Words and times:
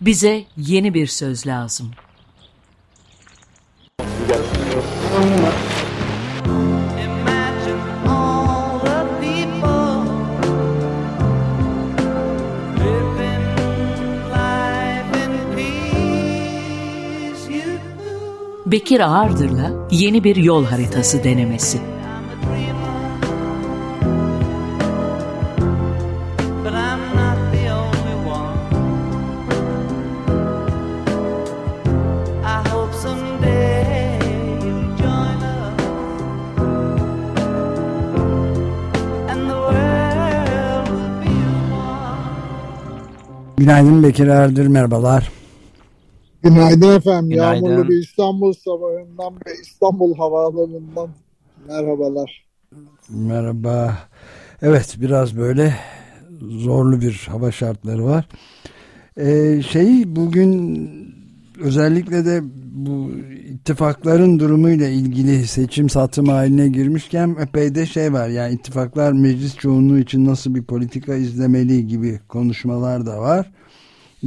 Bize 0.00 0.44
yeni 0.56 0.94
bir 0.94 1.06
söz 1.06 1.46
lazım. 1.46 1.90
Bekir 18.66 19.00
Ağırdır'la 19.00 19.88
yeni 19.90 20.24
bir 20.24 20.36
yol 20.36 20.64
haritası 20.64 21.24
denemesi. 21.24 21.95
Günaydın 43.76 44.02
Bekir 44.02 44.26
Erdir, 44.26 44.66
merhabalar. 44.66 45.32
Günaydın 46.42 46.96
efendim. 46.96 47.30
Günaydın. 47.30 47.66
Yağmurlu 47.66 47.88
bir 47.88 47.98
İstanbul 47.98 48.52
sabahından 48.52 49.34
ve 49.46 49.50
İstanbul 49.62 50.14
havaalanından 50.14 51.08
merhabalar. 51.68 52.46
Merhaba. 53.08 53.98
Evet 54.62 54.96
biraz 55.00 55.36
böyle 55.36 55.74
zorlu 56.40 57.00
bir 57.00 57.28
hava 57.30 57.52
şartları 57.52 58.04
var. 58.04 58.28
Ee, 59.16 59.62
şey 59.62 60.16
bugün 60.16 60.90
özellikle 61.60 62.24
de 62.24 62.40
bu 62.74 63.10
ittifakların 63.48 64.38
durumuyla 64.38 64.88
ilgili 64.88 65.46
seçim 65.46 65.88
satım 65.88 66.28
haline 66.28 66.68
girmişken 66.68 67.36
epey 67.40 67.74
de 67.74 67.86
şey 67.86 68.12
var. 68.12 68.28
Yani 68.28 68.54
ittifaklar 68.54 69.12
meclis 69.12 69.56
çoğunluğu 69.56 69.98
için 69.98 70.26
nasıl 70.26 70.54
bir 70.54 70.62
politika 70.62 71.14
izlemeli 71.14 71.86
gibi 71.86 72.20
konuşmalar 72.28 73.06
da 73.06 73.20
var. 73.20 73.50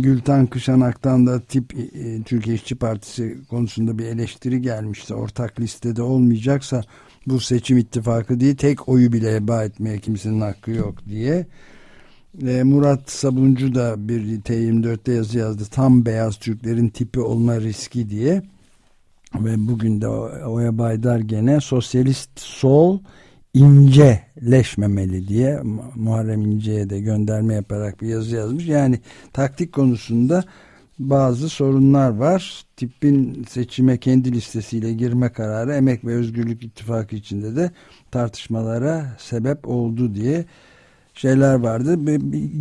Gülten 0.02 0.48
Kışanak'tan 0.48 1.28
da 1.28 1.40
tip 1.40 1.74
e, 1.76 2.24
Türkiye 2.24 2.56
İşçi 2.56 2.76
Partisi 2.76 3.38
konusunda 3.50 3.98
bir 3.98 4.06
eleştiri 4.06 4.62
gelmişti. 4.62 5.14
Ortak 5.14 5.60
listede 5.60 6.02
olmayacaksa 6.02 6.84
bu 7.28 7.40
seçim 7.40 7.78
ittifakı 7.78 8.40
değil 8.40 8.56
tek 8.56 8.90
oyu 8.90 9.14
bile 9.14 9.36
heba 9.36 9.64
etmeye 9.64 10.00
kimsenin 10.00 10.42
hakkı 10.42 10.72
yok 10.72 10.96
diye. 11.10 11.48
E, 12.48 12.64
Murat 12.64 13.12
Sabuncu 13.12 13.76
da 13.76 14.08
bir 14.10 14.42
T24'te 14.42 15.12
yazı 15.12 15.38
yazdı. 15.38 15.64
Tam 15.72 16.06
beyaz 16.06 16.38
Türklerin 16.40 16.90
tipi 16.90 17.20
olma 17.20 17.62
riski 17.62 18.10
diye. 18.10 18.44
Ve 19.36 19.68
bugün 19.68 20.02
de 20.02 20.08
Oya 20.08 20.78
Baydar 20.78 21.20
gene 21.20 21.62
sosyalist 21.62 22.40
sol 22.40 23.00
inceleşmemeli 23.54 25.28
diye 25.28 25.60
Muharrem 25.96 26.42
İnce'ye 26.42 26.90
de 26.90 27.00
gönderme 27.00 27.54
yaparak 27.54 28.02
bir 28.02 28.08
yazı 28.08 28.36
yazmış. 28.36 28.68
Yani 28.68 29.00
taktik 29.34 29.74
konusunda 29.74 30.44
bazı 31.00 31.50
sorunlar 31.50 32.10
var. 32.10 32.64
Tipin 32.78 33.46
seçime 33.50 33.98
kendi 33.98 34.32
listesiyle 34.32 34.94
girme 34.94 35.30
kararı 35.30 35.74
Emek 35.74 36.06
ve 36.06 36.16
Özgürlük 36.16 36.64
İttifakı 36.64 37.16
içinde 37.16 37.56
de 37.56 37.72
tartışmalara 38.12 39.16
sebep 39.18 39.68
oldu 39.68 40.16
diye 40.16 40.46
şeyler 41.14 41.56
vardı. 41.56 41.98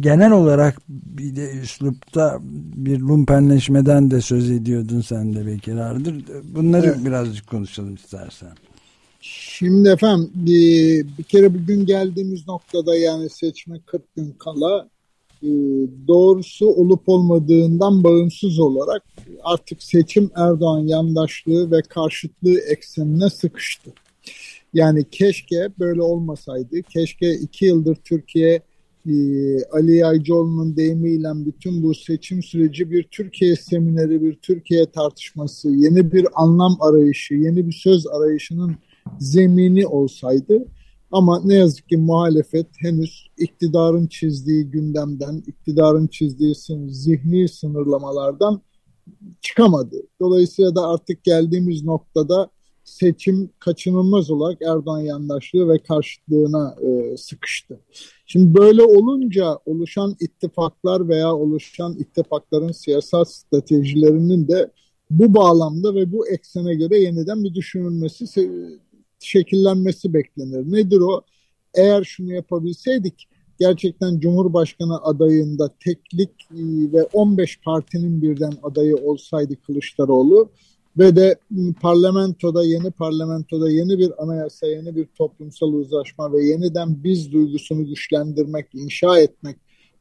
Genel 0.01 0.33
olarak 0.33 0.83
bir 0.89 1.37
de 1.37 1.51
üslupta 1.51 2.39
bir 2.77 3.01
lumpenleşmeden 3.01 4.11
de 4.11 4.21
söz 4.21 4.51
ediyordun 4.51 5.01
sen 5.01 5.35
de 5.35 5.47
Bekir 5.47 5.77
Ardır. 5.77 6.25
Bunları 6.55 6.87
evet. 6.87 7.05
birazcık 7.05 7.47
konuşalım 7.47 7.95
istersen. 7.95 8.51
Şimdi 9.31 9.89
efendim 9.89 10.31
bir, 10.35 11.07
bir 11.19 11.23
kere 11.23 11.55
bugün 11.55 11.87
geldiğimiz 11.87 12.49
noktada 12.49 12.97
yani 12.97 13.31
seçme 13.31 13.81
40 13.87 14.17
gün 14.17 14.35
kala 14.39 14.89
e, 15.43 15.49
doğrusu 16.09 16.67
olup 16.67 17.09
olmadığından 17.09 18.05
bağımsız 18.05 18.59
olarak 18.59 19.03
artık 19.43 19.83
seçim 19.83 20.31
Erdoğan 20.37 20.87
yandaşlığı 20.87 21.71
ve 21.71 21.83
karşıtlığı 21.83 22.61
eksenine 22.61 23.31
sıkıştı. 23.31 23.91
Yani 24.75 25.05
keşke 25.11 25.69
böyle 25.79 26.03
olmasaydı. 26.03 26.83
Keşke 26.83 27.35
iki 27.35 27.65
yıldır 27.65 27.95
Türkiye 27.95 28.63
e, 29.07 29.13
Ali 29.65 29.97
Yaycıoğlu'nun 29.97 30.77
deyimiyle 30.77 31.29
bütün 31.35 31.83
bu 31.83 31.95
seçim 31.95 32.43
süreci 32.43 32.91
bir 32.91 33.03
Türkiye 33.03 33.57
semineri, 33.57 34.23
bir 34.23 34.35
Türkiye 34.35 34.87
tartışması, 34.87 35.71
yeni 35.71 36.13
bir 36.13 36.27
anlam 36.35 36.77
arayışı, 36.81 37.35
yeni 37.35 37.67
bir 37.67 37.73
söz 37.73 38.07
arayışının 38.07 38.77
zemini 39.21 39.87
olsaydı 39.87 40.65
ama 41.11 41.43
ne 41.45 41.55
yazık 41.55 41.89
ki 41.89 41.97
muhalefet 41.97 42.67
henüz 42.79 43.31
iktidarın 43.39 44.07
çizdiği 44.07 44.65
gündemden, 44.65 45.43
iktidarın 45.47 46.07
çizdiği 46.07 46.55
zihni 46.89 47.49
sınırlamalardan 47.49 48.63
çıkamadı. 49.41 49.97
Dolayısıyla 50.21 50.75
da 50.75 50.89
artık 50.89 51.25
geldiğimiz 51.25 51.85
noktada 51.85 52.51
seçim 52.85 53.51
kaçınılmaz 53.59 54.31
olarak 54.31 54.63
Erdoğan 54.63 55.01
yandaşlığı 55.01 55.69
ve 55.69 55.79
karşıtlığına 55.79 56.77
e, 56.83 57.17
sıkıştı. 57.17 57.81
Şimdi 58.27 58.55
böyle 58.55 58.83
olunca 58.83 59.59
oluşan 59.67 60.17
ittifaklar 60.21 61.09
veya 61.09 61.35
oluşan 61.35 61.97
ittifakların 61.99 62.73
siyasal 62.73 63.25
stratejilerinin 63.25 64.49
de 64.49 64.71
bu 65.11 65.35
bağlamda 65.35 65.95
ve 65.95 66.13
bu 66.13 66.29
eksene 66.29 66.75
göre 66.75 66.99
yeniden 66.99 67.45
bir 67.45 67.55
düşünülmesi 67.55 68.27
şekillenmesi 69.21 70.15
beklenir. 70.15 70.73
Nedir 70.73 71.01
o? 71.01 71.21
Eğer 71.75 72.05
şunu 72.05 72.33
yapabilseydik 72.33 73.29
gerçekten 73.59 74.21
Cumhurbaşkanı 74.21 75.05
adayında 75.05 75.71
teklik 75.85 76.31
e, 76.31 76.63
ve 76.93 77.03
15 77.03 77.61
partinin 77.61 78.23
birden 78.23 78.53
adayı 78.63 78.97
olsaydı 78.97 79.57
Kılıçdaroğlu 79.67 80.51
ve 80.99 81.17
de 81.17 81.37
parlamentoda 81.81 82.65
yeni 82.65 82.91
parlamentoda 82.91 83.71
yeni 83.71 83.99
bir 83.99 84.23
anayasa, 84.23 84.67
yeni 84.67 84.97
bir 84.97 85.07
toplumsal 85.07 85.73
uzlaşma 85.73 86.33
ve 86.33 86.45
yeniden 86.45 87.05
biz 87.05 87.33
duygusunu 87.33 87.87
güçlendirmek, 87.87 88.67
inşa 88.75 89.19
etmek 89.19 89.57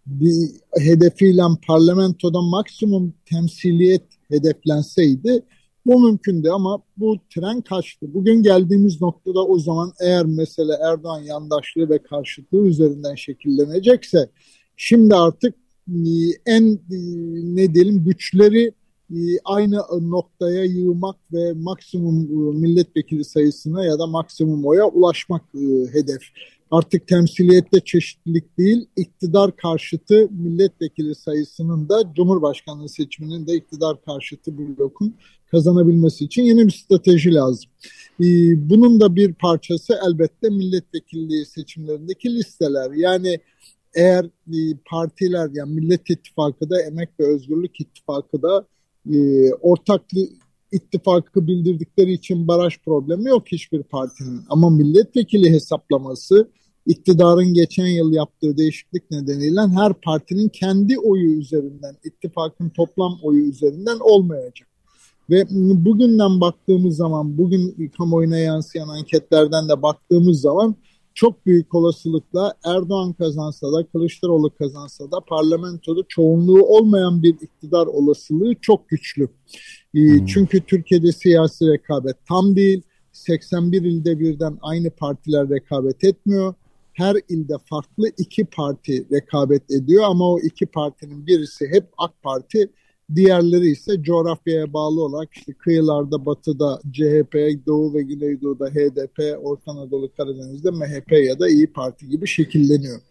bir 0.06 0.50
hedefiyle 0.80 1.42
parlamentoda 1.68 2.42
maksimum 2.42 3.14
temsiliyet 3.26 4.04
hedeflenseydi 4.30 5.44
bu 5.88 6.00
mümkündü 6.00 6.50
ama 6.50 6.82
bu 6.98 7.18
tren 7.30 7.62
kaçtı. 7.62 8.14
Bugün 8.14 8.44
geldiğimiz 8.44 9.02
noktada 9.02 9.46
o 9.46 9.60
zaman 9.60 9.94
eğer 10.02 10.26
mesele 10.26 10.74
Erdoğan 10.92 11.20
yandaşlığı 11.20 11.90
ve 11.90 11.98
karşıtlığı 11.98 12.68
üzerinden 12.68 13.16
şekillenecekse 13.16 14.30
şimdi 14.78 15.16
artık 15.16 15.56
e, 15.88 16.00
en 16.46 16.64
e, 16.74 16.98
ne 17.56 17.74
diyelim 17.74 18.04
güçleri 18.04 18.72
e, 19.12 19.20
aynı 19.46 19.82
noktaya 20.02 20.64
yığmak 20.64 21.16
ve 21.34 21.54
maksimum 21.54 22.28
milletvekili 22.60 23.24
sayısına 23.24 23.86
ya 23.86 24.00
da 24.00 24.08
maksimum 24.08 24.66
oya 24.66 24.86
ulaşmak 24.86 25.44
hedef. 25.92 26.22
Artık 26.72 27.08
temsiliyette 27.08 27.80
çeşitlilik 27.80 28.58
değil, 28.58 28.86
iktidar 28.96 29.56
karşıtı 29.56 30.30
milletvekili 30.32 31.16
sayısının 31.16 31.90
da 31.90 32.14
Cumhurbaşkanlığı 32.16 32.90
seçiminin 32.90 33.48
de 33.48 33.54
iktidar 33.54 34.02
karşıtı 34.02 34.58
blokun 34.58 35.16
kazanabilmesi 35.52 36.26
için 36.26 36.44
yeni 36.44 36.66
bir 36.66 36.72
strateji 36.72 37.34
lazım. 37.34 37.72
Ee, 38.20 38.26
bunun 38.70 39.00
da 39.00 39.16
bir 39.16 39.34
parçası 39.34 40.00
elbette 40.08 40.50
milletvekilliği 40.50 41.46
seçimlerindeki 41.46 42.36
listeler. 42.36 42.92
Yani 42.92 43.40
eğer 43.96 44.26
e, 44.26 44.60
partiler 44.86 45.50
yani 45.54 45.74
Millet 45.74 46.10
İttifakı 46.10 46.70
da 46.70 46.82
Emek 46.82 47.10
ve 47.20 47.26
Özgürlük 47.26 47.82
İttifakı 47.82 48.42
da 48.42 48.68
e, 49.14 49.52
ortak 49.54 50.02
ittifakı 50.72 51.48
bildirdikleri 51.48 52.14
için 52.14 52.48
baraj 52.48 52.78
problemi 52.86 53.30
yok 53.30 53.44
hiçbir 53.48 53.84
partinin. 53.84 54.42
Ama 54.50 54.70
milletvekili 54.70 55.50
hesaplaması 55.50 56.50
iktidarın 56.86 57.54
geçen 57.54 57.86
yıl 57.86 58.14
yaptığı 58.14 58.58
değişiklik 58.58 59.12
nedeniyle 59.12 59.62
her 59.62 59.94
partinin 59.94 60.50
kendi 60.50 61.00
oyu 61.00 61.40
üzerinden, 61.40 61.96
ittifakın 62.04 62.70
toplam 62.70 63.20
oyu 63.24 63.44
üzerinden 63.44 63.98
olmayacak. 64.00 64.68
Ve 65.30 65.46
bugünden 65.86 66.42
baktığımız 66.42 66.96
zaman, 66.96 67.38
bugün 67.38 67.92
kamuoyuna 67.98 68.38
yansıyan 68.38 68.88
anketlerden 68.88 69.70
de 69.70 69.82
baktığımız 69.82 70.42
zaman 70.42 70.76
çok 71.18 71.46
büyük 71.46 71.76
olasılıkla 71.76 72.54
Erdoğan 72.66 73.14
kazansa 73.14 73.74
da 73.74 73.88
Kılıçdaroğlu 73.88 74.50
kazansa 74.56 75.12
da 75.12 75.20
parlamentoda 75.20 76.02
çoğunluğu 76.10 76.64
olmayan 76.64 77.24
bir 77.24 77.34
iktidar 77.34 77.88
olasılığı 77.88 78.56
çok 78.62 78.90
güçlü. 78.90 79.28
Hmm. 79.92 80.26
Çünkü 80.26 80.62
Türkiye'de 80.62 81.12
siyasi 81.12 81.66
rekabet 81.68 82.16
tam 82.28 82.56
değil. 82.56 82.82
81 83.12 83.82
ilde 83.82 84.20
birden 84.20 84.58
aynı 84.62 84.90
partiler 84.90 85.50
rekabet 85.50 86.04
etmiyor. 86.04 86.54
Her 86.94 87.16
ilde 87.30 87.54
farklı 87.70 88.10
iki 88.18 88.46
parti 88.46 89.08
rekabet 89.12 89.72
ediyor 89.72 90.04
ama 90.08 90.32
o 90.32 90.40
iki 90.40 90.66
partinin 90.66 91.28
birisi 91.28 91.68
hep 91.68 91.86
AK 91.98 92.22
Parti, 92.24 92.70
Diğerleri 93.16 93.72
ise 93.72 94.04
coğrafyaya 94.04 94.74
bağlı 94.74 95.04
olarak 95.04 95.34
işte 95.34 95.54
kıyılarda 95.54 96.26
batıda 96.26 96.80
CHP, 96.92 97.66
Doğu 97.68 97.94
ve 97.94 98.02
Güneydoğu'da 98.02 98.70
HDP, 98.70 99.40
Orta 99.44 99.72
Anadolu 99.72 100.12
Karadeniz'de 100.18 100.72
MHP 100.72 101.12
ya 101.12 101.40
da 101.40 101.50
İyi 101.50 101.68
Parti 101.68 102.10
gibi 102.10 102.28
şekilleniyor. 102.28 103.02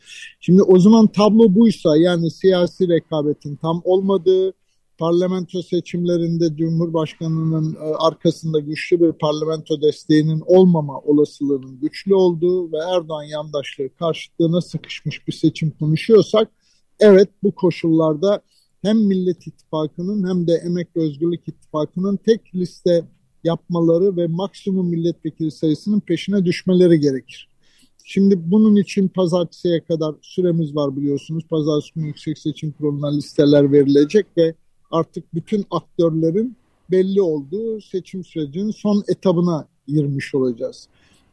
Şimdi 0.41 0.63
o 0.63 0.79
zaman 0.79 1.07
tablo 1.07 1.55
buysa 1.55 1.97
yani 1.97 2.31
siyasi 2.31 2.89
rekabetin 2.89 3.57
tam 3.57 3.83
olmadığı, 3.85 4.53
parlamento 4.99 5.63
seçimlerinde 5.63 6.57
Cumhurbaşkanı'nın 6.57 7.75
e, 7.75 7.95
arkasında 7.99 8.61
güçlü 8.61 9.01
bir 9.01 9.13
parlamento 9.13 9.83
desteğinin 9.83 10.43
olmama 10.47 10.99
olasılığının 10.99 11.81
güçlü 11.81 12.15
olduğu 12.15 12.73
ve 12.73 12.77
Erdoğan 12.97 13.23
yandaşlığı 13.23 13.89
karşıtlığına 13.99 14.61
sıkışmış 14.61 15.29
bir 15.29 15.33
seçim 15.33 15.71
konuşuyorsak 15.71 16.51
evet 17.01 17.29
bu 17.43 17.55
koşullarda 17.55 18.43
hem 18.87 18.99
Millet 18.99 19.47
İttifakı'nın 19.47 20.29
hem 20.29 20.47
de 20.47 20.53
Emek 20.53 20.97
ve 20.97 21.01
Özgürlük 21.01 21.49
İttifakı'nın 21.49 22.17
tek 22.17 22.55
liste 22.55 23.05
yapmaları 23.45 24.17
ve 24.17 24.27
maksimum 24.27 24.87
milletvekili 24.87 25.51
sayısının 25.51 26.01
peşine 26.01 26.45
düşmeleri 26.45 27.01
gerekir. 27.01 27.49
Şimdi 28.05 28.51
bunun 28.51 28.77
için 28.77 29.09
pazartesiye 29.09 29.81
kadar 29.81 30.15
süremiz 30.23 30.77
var 30.77 30.97
biliyorsunuz. 30.97 31.45
Pazartesi 31.51 31.95
günü 31.95 32.07
Yüksek 32.07 32.39
Seçim 32.39 32.73
Kurulu'na 32.73 33.11
listeler 33.11 33.73
verilecek 33.73 34.27
ve 34.37 34.55
artık 34.91 35.35
bütün 35.35 35.65
aktörlerin 35.71 36.57
belli 36.91 37.23
olduğu 37.23 37.81
seçim 37.81 38.25
sürecinin 38.25 38.71
son 38.71 39.05
etabına 39.09 39.69
girmiş 39.87 40.35
olacağız. 40.35 40.89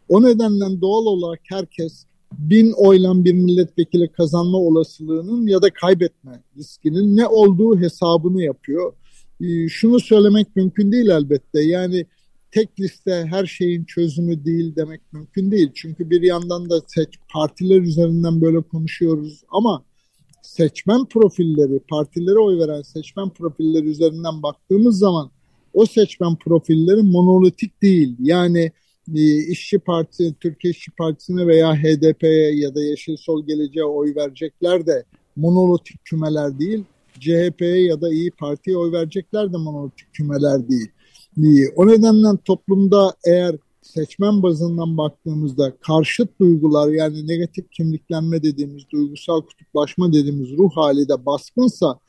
O 0.09 0.23
nedenle 0.23 0.81
doğal 0.81 1.05
olarak 1.05 1.39
herkes 1.43 2.05
bin 2.37 2.71
oylan 2.71 3.25
bir 3.25 3.33
milletvekili 3.33 4.11
kazanma 4.11 4.57
olasılığının 4.57 5.47
ya 5.47 5.61
da 5.61 5.69
kaybetme 5.73 6.43
riskinin 6.57 7.17
ne 7.17 7.27
olduğu 7.27 7.79
hesabını 7.79 8.43
yapıyor. 8.43 8.93
Ee, 9.41 9.69
şunu 9.69 9.99
söylemek 9.99 10.55
mümkün 10.55 10.91
değil 10.91 11.09
elbette. 11.09 11.61
Yani 11.61 12.05
tek 12.51 12.79
liste 12.79 13.25
her 13.29 13.45
şeyin 13.45 13.83
çözümü 13.83 14.45
değil 14.45 14.75
demek 14.75 15.01
mümkün 15.13 15.51
değil. 15.51 15.71
Çünkü 15.75 16.09
bir 16.09 16.21
yandan 16.21 16.69
da 16.69 16.81
seç, 16.87 17.09
partiler 17.33 17.81
üzerinden 17.81 18.41
böyle 18.41 18.61
konuşuyoruz 18.61 19.43
ama 19.49 19.83
seçmen 20.41 21.05
profilleri, 21.05 21.79
partilere 21.79 22.39
oy 22.39 22.59
veren 22.59 22.81
seçmen 22.81 23.29
profilleri 23.29 23.85
üzerinden 23.85 24.43
baktığımız 24.43 24.97
zaman 24.97 25.31
o 25.73 25.85
seçmen 25.85 26.35
profilleri 26.35 27.01
monolitik 27.01 27.81
değil. 27.81 28.15
Yani 28.19 28.71
İşçi 29.47 29.79
Partisi, 29.79 30.33
Türkiye 30.39 30.71
İşçi 30.71 30.91
Partisi'ne 30.91 31.47
veya 31.47 31.75
HDP'ye 31.75 32.55
ya 32.55 32.75
da 32.75 32.83
Yeşil 32.83 33.17
Sol 33.17 33.45
Geleceğe 33.45 33.85
oy 33.85 34.15
verecekler 34.15 34.87
de 34.87 35.03
monolitik 35.35 36.05
kümeler 36.05 36.59
değil. 36.59 36.83
CHP'ye 37.19 37.85
ya 37.85 38.01
da 38.01 38.13
İyi 38.13 38.31
Parti'ye 38.31 38.77
oy 38.77 38.91
verecekler 38.91 39.53
de 39.53 39.57
monolitik 39.57 40.13
kümeler 40.13 40.69
değil. 40.69 40.87
E, 41.37 41.69
o 41.75 41.87
nedenle 41.87 42.37
toplumda 42.45 43.15
eğer 43.25 43.55
seçmen 43.81 44.43
bazından 44.43 44.97
baktığımızda 44.97 45.77
karşıt 45.77 46.39
duygular 46.39 46.89
yani 46.91 47.27
negatif 47.27 47.71
kimliklenme 47.71 48.43
dediğimiz 48.43 48.83
duygusal 48.89 49.41
kutuplaşma 49.41 50.13
dediğimiz 50.13 50.57
ruh 50.57 50.71
hali 50.75 51.09
de 51.09 51.25
baskınsa 51.25 51.99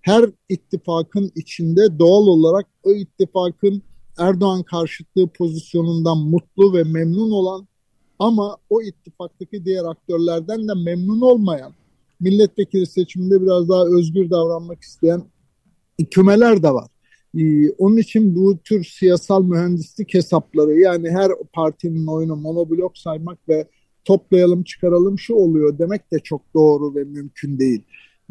her 0.00 0.30
ittifakın 0.48 1.32
içinde 1.34 1.98
doğal 1.98 2.26
olarak 2.26 2.66
o 2.84 2.92
ittifakın 2.92 3.82
Erdoğan 4.22 4.62
karşıtlığı 4.62 5.28
pozisyonundan 5.28 6.18
mutlu 6.18 6.74
ve 6.74 6.82
memnun 6.82 7.30
olan 7.30 7.66
ama 8.18 8.56
o 8.70 8.82
ittifaktaki 8.82 9.64
diğer 9.64 9.84
aktörlerden 9.84 10.68
de 10.68 10.72
memnun 10.84 11.20
olmayan 11.20 11.72
milletvekili 12.20 12.86
seçiminde 12.86 13.42
biraz 13.42 13.68
daha 13.68 13.84
özgür 13.84 14.30
davranmak 14.30 14.82
isteyen 14.82 15.22
kümeler 16.10 16.62
de 16.62 16.70
var. 16.70 16.88
Ee, 17.38 17.70
onun 17.70 17.96
için 17.96 18.36
bu 18.36 18.58
tür 18.58 18.84
siyasal 18.84 19.44
mühendislik 19.44 20.14
hesapları 20.14 20.80
yani 20.80 21.10
her 21.10 21.32
partinin 21.52 22.06
oyunu 22.06 22.36
monoblok 22.36 22.98
saymak 22.98 23.48
ve 23.48 23.66
toplayalım 24.04 24.62
çıkaralım 24.62 25.18
şu 25.18 25.34
oluyor 25.34 25.78
demek 25.78 26.12
de 26.12 26.18
çok 26.18 26.54
doğru 26.54 26.94
ve 26.94 27.04
mümkün 27.04 27.58
değil. 27.58 27.82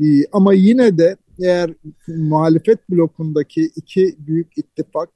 Ee, 0.01 0.05
ama 0.31 0.53
yine 0.53 0.97
de 0.97 1.17
eğer 1.43 1.73
muhalefet 2.07 2.89
blokundaki 2.89 3.71
iki 3.75 4.15
büyük 4.19 4.57
ittifak 4.57 5.09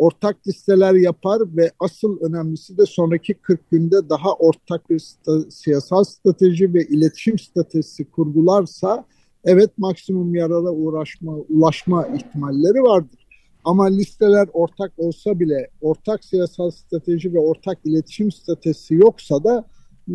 ortak 0.00 0.46
listeler 0.46 0.94
yapar 0.94 1.56
ve 1.56 1.70
asıl 1.80 2.20
önemlisi 2.20 2.78
de 2.78 2.86
sonraki 2.86 3.34
40 3.34 3.70
günde 3.70 4.08
daha 4.08 4.34
ortak 4.34 4.90
bir 4.90 4.98
sta 4.98 5.50
siyasal 5.50 6.04
strateji 6.04 6.74
ve 6.74 6.84
iletişim 6.84 7.38
stratejisi 7.38 8.10
kurgularsa 8.10 9.04
evet 9.44 9.70
maksimum 9.78 10.34
yarara 10.34 10.70
uğraşma, 10.70 11.32
ulaşma 11.32 12.06
ihtimalleri 12.06 12.82
vardır. 12.82 13.26
Ama 13.64 13.86
listeler 13.86 14.48
ortak 14.52 14.92
olsa 14.98 15.40
bile 15.40 15.68
ortak 15.80 16.24
siyasal 16.24 16.70
strateji 16.70 17.34
ve 17.34 17.38
ortak 17.38 17.78
iletişim 17.84 18.32
stratejisi 18.32 18.94
yoksa 18.94 19.44
da 19.44 19.64
e, 20.08 20.14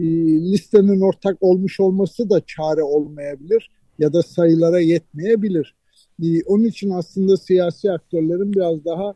listenin 0.52 1.02
ortak 1.02 1.38
olmuş 1.42 1.80
olması 1.80 2.30
da 2.30 2.42
çare 2.46 2.84
olmayabilir 2.84 3.70
ya 4.00 4.14
da 4.14 4.24
sayılara 4.24 4.80
yetmeyebilir. 4.80 5.76
E, 6.24 6.44
onun 6.44 6.64
için 6.64 6.90
aslında 6.90 7.38
siyasi 7.38 7.92
aktörlerin 7.92 8.54
biraz 8.54 8.86
daha 8.86 9.16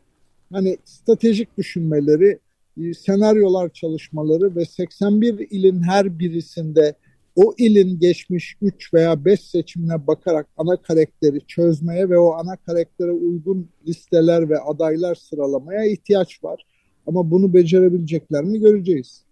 hani 0.52 0.78
stratejik 0.84 1.58
düşünmeleri, 1.58 2.38
e, 2.80 2.94
senaryolar 2.94 3.68
çalışmaları 3.68 4.56
ve 4.56 4.64
81 4.64 5.38
ilin 5.50 5.82
her 5.82 6.18
birisinde 6.18 6.94
o 7.36 7.54
ilin 7.58 7.98
geçmiş 7.98 8.56
3 8.62 8.94
veya 8.94 9.24
5 9.24 9.40
seçimine 9.40 10.06
bakarak 10.06 10.46
ana 10.56 10.76
karakteri 10.76 11.40
çözmeye 11.46 12.10
ve 12.10 12.18
o 12.18 12.32
ana 12.32 12.56
karaktere 12.56 13.10
uygun 13.10 13.68
listeler 13.86 14.50
ve 14.50 14.58
adaylar 14.58 15.14
sıralamaya 15.14 15.84
ihtiyaç 15.84 16.44
var. 16.44 16.62
Ama 17.06 17.30
bunu 17.30 17.54
becerebilecekler 17.54 18.44
mi 18.44 18.60
göreceğiz. 18.60 19.22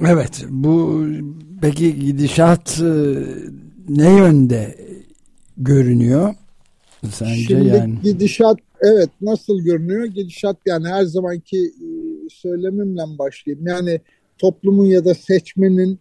Evet 0.00 0.44
bu 0.48 1.04
peki 1.62 2.00
gidişat 2.00 2.80
e, 2.80 3.14
ne 3.88 4.16
yönde 4.18 4.78
görünüyor 5.56 6.34
sence 7.10 7.34
Şimdi 7.34 7.68
yani? 7.68 7.94
gidişat 8.02 8.58
evet 8.86 9.10
nasıl 9.20 9.58
görünüyor? 9.60 10.04
Gidişat 10.04 10.56
yani 10.66 10.88
her 10.88 11.04
zamanki 11.04 11.58
e, 11.66 11.88
söylemimle 12.30 13.02
başlayayım. 13.18 13.66
Yani 13.66 14.00
toplumun 14.38 14.86
ya 14.86 15.04
da 15.04 15.14
seçmenin 15.14 16.00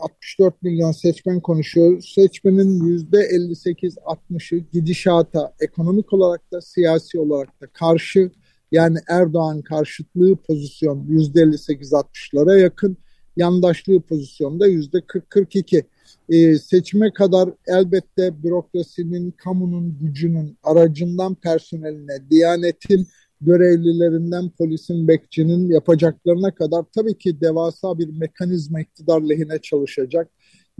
64 0.00 0.54
e, 0.54 0.56
milyon 0.62 0.92
seçmen 0.92 1.40
konuşuyor. 1.40 2.00
Seçmenin 2.00 2.80
%58-60'ı 3.10 4.58
gidişata 4.72 5.52
ekonomik 5.60 6.12
olarak 6.12 6.52
da 6.52 6.60
siyasi 6.60 7.20
olarak 7.20 7.60
da 7.60 7.66
karşı 7.66 8.30
yani 8.72 8.98
Erdoğan 9.08 9.62
karşıtlığı 9.62 10.36
pozisyon 10.36 11.06
%58-60'lara 11.06 12.60
yakın 12.60 12.96
yandaşlığı 13.36 14.00
pozisyonda 14.00 14.68
%40-42. 14.68 15.84
Ee, 16.28 16.58
seçime 16.58 17.12
kadar 17.12 17.50
elbette 17.66 18.42
bürokrasinin, 18.42 19.30
kamunun 19.30 19.98
gücünün 19.98 20.58
aracından 20.62 21.34
personeline, 21.34 22.30
diyanetin 22.30 23.06
görevlilerinden 23.40 24.50
polisin, 24.50 25.08
bekçinin 25.08 25.70
yapacaklarına 25.70 26.54
kadar 26.54 26.84
tabii 26.94 27.18
ki 27.18 27.40
devasa 27.40 27.98
bir 27.98 28.08
mekanizma 28.08 28.80
iktidar 28.80 29.20
lehine 29.20 29.58
çalışacak. 29.58 30.30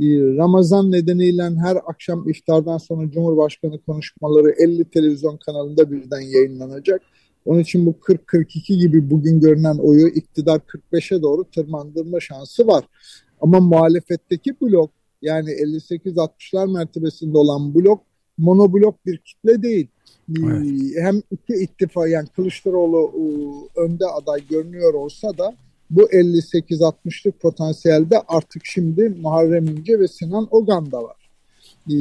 Ee, 0.01 0.05
Ramazan 0.37 0.93
nedeniyle 0.93 1.43
her 1.43 1.77
akşam 1.87 2.29
iftardan 2.29 2.79
sonra 2.79 3.11
Cumhurbaşkanı 3.11 3.83
konuşmaları 3.83 4.51
50 4.51 4.85
televizyon 4.85 5.37
kanalında 5.37 5.91
birden 5.93 6.21
yayınlanacak. 6.21 7.03
Onun 7.45 7.61
için 7.61 7.87
bu 7.87 7.91
40-42 7.91 8.79
gibi 8.79 9.11
bugün 9.11 9.41
görünen 9.41 9.79
oyu 9.79 10.09
iktidar 10.09 10.61
45'e 10.93 11.23
doğru 11.23 11.45
tırmandırma 11.45 12.21
şansı 12.21 12.67
var. 12.67 12.85
Ama 13.41 13.61
muhalefetteki 13.61 14.61
blok 14.61 14.91
yani 15.23 15.51
58-60'lar 15.51 16.73
mertebesinde 16.73 17.39
olan 17.39 17.75
blok 17.75 18.03
monoblok 18.39 19.07
bir 19.07 19.19
kitle 19.19 19.63
değil. 19.63 19.87
Evet. 20.39 20.67
Ee, 20.97 21.01
hem 21.03 21.23
iki 21.31 21.55
ittifak 21.55 22.11
yani 22.11 22.29
Kılıçdaroğlu 22.29 23.13
e, 23.15 23.25
önde 23.81 24.07
aday 24.07 24.47
görünüyor 24.49 24.95
olsa 24.95 25.39
da 25.39 25.57
bu 25.91 26.03
58-60'lık 26.03 27.41
potansiyelde 27.41 28.21
artık 28.29 28.63
şimdi 28.65 29.09
Muharrem 29.09 29.67
İnce 29.67 30.01
ve 30.01 30.09
Sinan 30.09 30.49
Ogan 30.51 30.93
da 30.93 31.03
var. 31.03 31.17
Ee, 31.91 31.95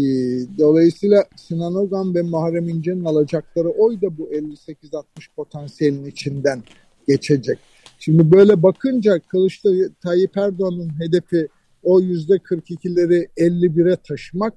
dolayısıyla 0.58 1.26
Sinan 1.36 1.76
Ogan 1.76 2.16
ve 2.16 2.22
Muharrem 2.22 2.70
İnce'nin 2.70 3.06
alacakları 3.06 3.70
oy 3.70 4.02
da 4.02 4.18
bu 4.18 4.30
58-60 4.34 5.04
potansiyelin 5.36 6.06
içinden 6.06 6.64
geçecek. 7.08 7.60
Şimdi 8.00 8.32
böyle 8.32 8.64
bakınca 8.64 9.20
Kılıçdaroğlu 9.20 9.90
Tayyip 10.04 10.38
Erdoğan'ın 10.38 11.00
hedefi 11.00 11.48
o 11.86 12.00
yüzde 12.00 12.34
42'leri 12.34 13.28
51'e 13.38 13.96
taşımak 13.96 14.54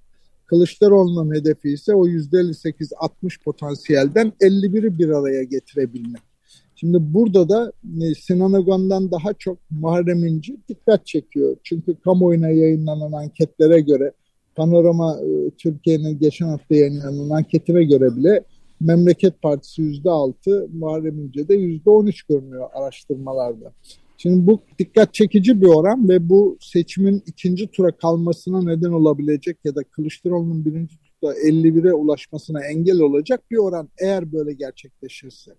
Kılıçdaroğlu'nun 0.46 1.34
hedefi 1.34 1.68
ise 1.68 1.94
o 1.94 2.08
%58-60 2.08 3.42
potansiyelden 3.44 4.32
51'i 4.40 4.98
bir 4.98 5.08
araya 5.08 5.42
getirebilmek. 5.42 6.22
Şimdi 6.74 6.98
burada 7.00 7.48
da 7.48 7.72
e, 8.02 8.14
Sinan 8.14 8.52
Ogan'dan 8.52 9.10
daha 9.10 9.34
çok 9.34 9.58
Muharrem 9.70 10.24
İnce 10.24 10.56
dikkat 10.68 11.06
çekiyor. 11.06 11.56
Çünkü 11.62 11.94
kamuoyuna 12.04 12.48
yayınlanan 12.48 13.12
anketlere 13.12 13.80
göre 13.80 14.12
Panorama 14.54 15.16
e, 15.20 15.50
Türkiye'nin 15.50 16.18
geçen 16.18 16.46
hafta 16.46 16.74
yayınlanan 16.74 17.30
anketine 17.30 17.84
göre 17.84 18.16
bile 18.16 18.44
Memleket 18.80 19.42
Partisi 19.42 19.82
yüzde 19.82 20.10
altı, 20.10 20.68
Muharrem 20.72 21.18
İnce 21.18 21.48
de 21.48 21.54
yüzde 21.54 21.90
on 21.90 22.06
üç 22.06 22.22
görünüyor 22.22 22.68
araştırmalarda. 22.72 23.72
Şimdi 24.20 24.46
bu 24.46 24.62
dikkat 24.78 25.14
çekici 25.14 25.60
bir 25.60 25.66
oran 25.66 26.08
ve 26.08 26.28
bu 26.28 26.58
seçimin 26.60 27.22
ikinci 27.26 27.66
tura 27.66 27.96
kalmasına 27.96 28.62
neden 28.62 28.90
olabilecek 28.90 29.58
ya 29.64 29.74
da 29.74 29.82
Kılıçdaroğlu'nun 29.84 30.64
birinci 30.64 30.96
turda 30.98 31.34
51'e 31.34 31.92
ulaşmasına 31.92 32.64
engel 32.64 33.00
olacak 33.00 33.50
bir 33.50 33.56
oran 33.56 33.88
eğer 33.98 34.32
böyle 34.32 34.52
gerçekleşirse. 34.52 35.50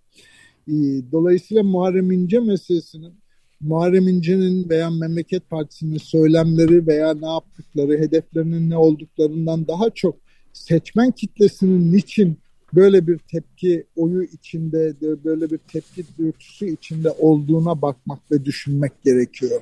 Ee, 0.67 0.73
dolayısıyla 1.11 1.63
Muharrem 1.63 2.11
İnce 2.11 2.39
meselesinin 2.39 3.13
Muharrem 3.61 4.07
İnce'nin 4.07 4.69
veya 4.69 4.89
Memleket 4.89 5.49
Partisi'nin 5.49 5.97
söylemleri 5.97 6.87
veya 6.87 7.13
ne 7.13 7.27
yaptıkları, 7.27 7.97
hedeflerinin 7.97 8.69
ne 8.69 8.77
olduklarından 8.77 9.67
daha 9.67 9.89
çok 9.89 10.15
seçmen 10.53 11.11
kitlesinin 11.11 11.93
niçin 11.93 12.37
böyle 12.73 13.07
bir 13.07 13.17
tepki 13.17 13.83
oyu 13.95 14.23
içinde, 14.23 14.93
böyle 15.25 15.49
bir 15.49 15.57
tepki 15.57 16.03
dürtüsü 16.17 16.67
içinde 16.67 17.11
olduğuna 17.11 17.81
bakmak 17.81 18.19
ve 18.31 18.45
düşünmek 18.45 19.03
gerekiyor. 19.03 19.61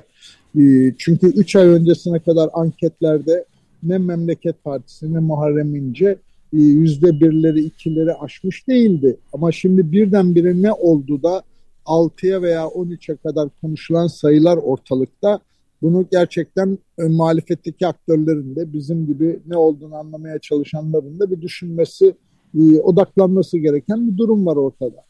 Ee, 0.58 0.94
çünkü 0.98 1.26
3 1.26 1.56
ay 1.56 1.68
öncesine 1.68 2.18
kadar 2.18 2.50
anketlerde 2.52 3.44
ne 3.82 3.98
Memleket 3.98 4.64
Partisi 4.64 5.14
ne 5.14 5.18
Muharrem 5.18 5.76
İnce 5.76 6.18
e, 6.52 6.58
yüzde 6.58 7.20
birleri 7.20 7.60
ikileri 7.60 8.14
aşmış 8.14 8.68
değildi. 8.68 9.16
Ama 9.32 9.52
şimdi 9.52 9.92
birdenbire 9.92 10.62
ne 10.62 10.72
oldu 10.72 11.22
da 11.22 11.42
6'ya 11.84 12.42
veya 12.42 12.62
13'e 12.62 13.16
kadar 13.16 13.48
konuşulan 13.60 14.06
sayılar 14.06 14.56
ortalıkta. 14.56 15.40
Bunu 15.82 16.06
gerçekten 16.10 16.78
muhalefetteki 16.98 17.86
aktörlerin 17.86 18.56
de 18.56 18.72
bizim 18.72 19.06
gibi 19.06 19.40
ne 19.46 19.56
olduğunu 19.56 19.94
anlamaya 19.94 20.38
çalışanların 20.38 21.20
da 21.20 21.30
bir 21.30 21.40
düşünmesi 21.40 22.14
e, 22.54 22.80
odaklanması 22.80 23.58
gereken 23.58 24.08
bir 24.08 24.18
durum 24.18 24.46
var 24.46 24.56
ortada. 24.56 25.04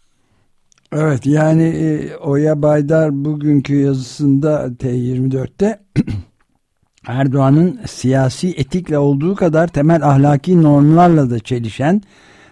Evet 0.92 1.26
yani 1.26 1.62
e, 1.62 2.16
Oya 2.16 2.62
Baydar 2.62 3.25
bugünkü 3.25 3.76
yazısında 3.76 4.66
T24'te 4.66 5.80
Erdoğan'ın 7.07 7.78
siyasi 7.87 8.49
etikle 8.49 8.99
olduğu 8.99 9.35
kadar 9.35 9.68
temel 9.68 10.02
ahlaki 10.02 10.62
normlarla 10.62 11.30
da 11.30 11.38
çelişen 11.38 12.02